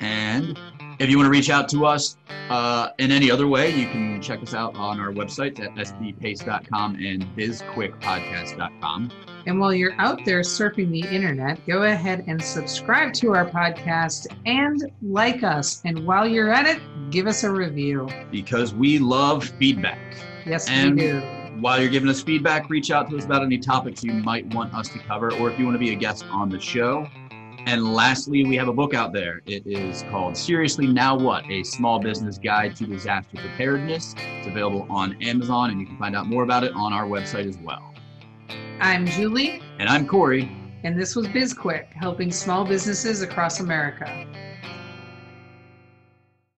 And 0.00 0.58
if 0.98 1.10
you 1.10 1.18
want 1.18 1.26
to 1.26 1.30
reach 1.30 1.50
out 1.50 1.68
to 1.68 1.84
us 1.84 2.16
uh, 2.48 2.92
in 2.98 3.12
any 3.12 3.30
other 3.30 3.46
way, 3.46 3.68
you 3.68 3.84
can 3.84 4.22
check 4.22 4.42
us 4.42 4.54
out 4.54 4.74
on 4.74 4.98
our 4.98 5.12
website 5.12 5.60
at 5.60 5.74
sbpace.com 5.74 6.94
and 6.94 7.24
bizquickpodcast.com. 7.36 9.12
And 9.46 9.58
while 9.58 9.72
you're 9.72 9.94
out 9.98 10.24
there 10.24 10.40
surfing 10.40 10.90
the 10.90 11.06
internet, 11.08 11.64
go 11.66 11.84
ahead 11.84 12.24
and 12.26 12.42
subscribe 12.42 13.12
to 13.14 13.34
our 13.34 13.48
podcast 13.48 14.26
and 14.44 14.90
like 15.02 15.42
us. 15.42 15.80
And 15.84 16.06
while 16.06 16.26
you're 16.26 16.52
at 16.52 16.66
it, 16.66 16.80
give 17.10 17.26
us 17.26 17.44
a 17.44 17.50
review. 17.50 18.08
Because 18.30 18.74
we 18.74 18.98
love 18.98 19.44
feedback. 19.44 19.98
Yes, 20.44 20.68
and 20.68 20.96
we 20.96 21.02
do. 21.02 21.20
While 21.60 21.80
you're 21.80 21.90
giving 21.90 22.08
us 22.08 22.22
feedback, 22.22 22.70
reach 22.70 22.90
out 22.90 23.10
to 23.10 23.16
us 23.16 23.24
about 23.24 23.42
any 23.42 23.58
topics 23.58 24.04
you 24.04 24.12
might 24.12 24.46
want 24.54 24.72
us 24.74 24.88
to 24.90 24.98
cover, 25.00 25.32
or 25.34 25.50
if 25.50 25.58
you 25.58 25.64
want 25.64 25.74
to 25.74 25.80
be 25.80 25.92
a 25.92 25.96
guest 25.96 26.24
on 26.30 26.48
the 26.48 26.60
show. 26.60 27.08
And 27.66 27.92
lastly, 27.92 28.44
we 28.44 28.56
have 28.56 28.68
a 28.68 28.72
book 28.72 28.94
out 28.94 29.12
there. 29.12 29.42
It 29.44 29.66
is 29.66 30.02
called 30.10 30.36
Seriously 30.36 30.86
Now 30.86 31.18
What? 31.18 31.44
A 31.50 31.62
Small 31.64 31.98
Business 31.98 32.38
Guide 32.38 32.76
to 32.76 32.86
Disaster 32.86 33.36
Preparedness. 33.36 34.14
It's 34.38 34.46
available 34.46 34.86
on 34.88 35.20
Amazon, 35.22 35.70
and 35.70 35.80
you 35.80 35.86
can 35.86 35.98
find 35.98 36.16
out 36.16 36.26
more 36.26 36.44
about 36.44 36.64
it 36.64 36.72
on 36.74 36.92
our 36.92 37.04
website 37.04 37.46
as 37.46 37.58
well. 37.58 37.87
I'm 38.80 39.06
Julie. 39.06 39.60
And 39.78 39.88
I'm 39.88 40.06
Corey. 40.06 40.50
And 40.84 40.98
this 40.98 41.16
was 41.16 41.26
BizQuick, 41.28 41.92
helping 41.92 42.30
small 42.30 42.64
businesses 42.64 43.22
across 43.22 43.60
America. 43.60 44.26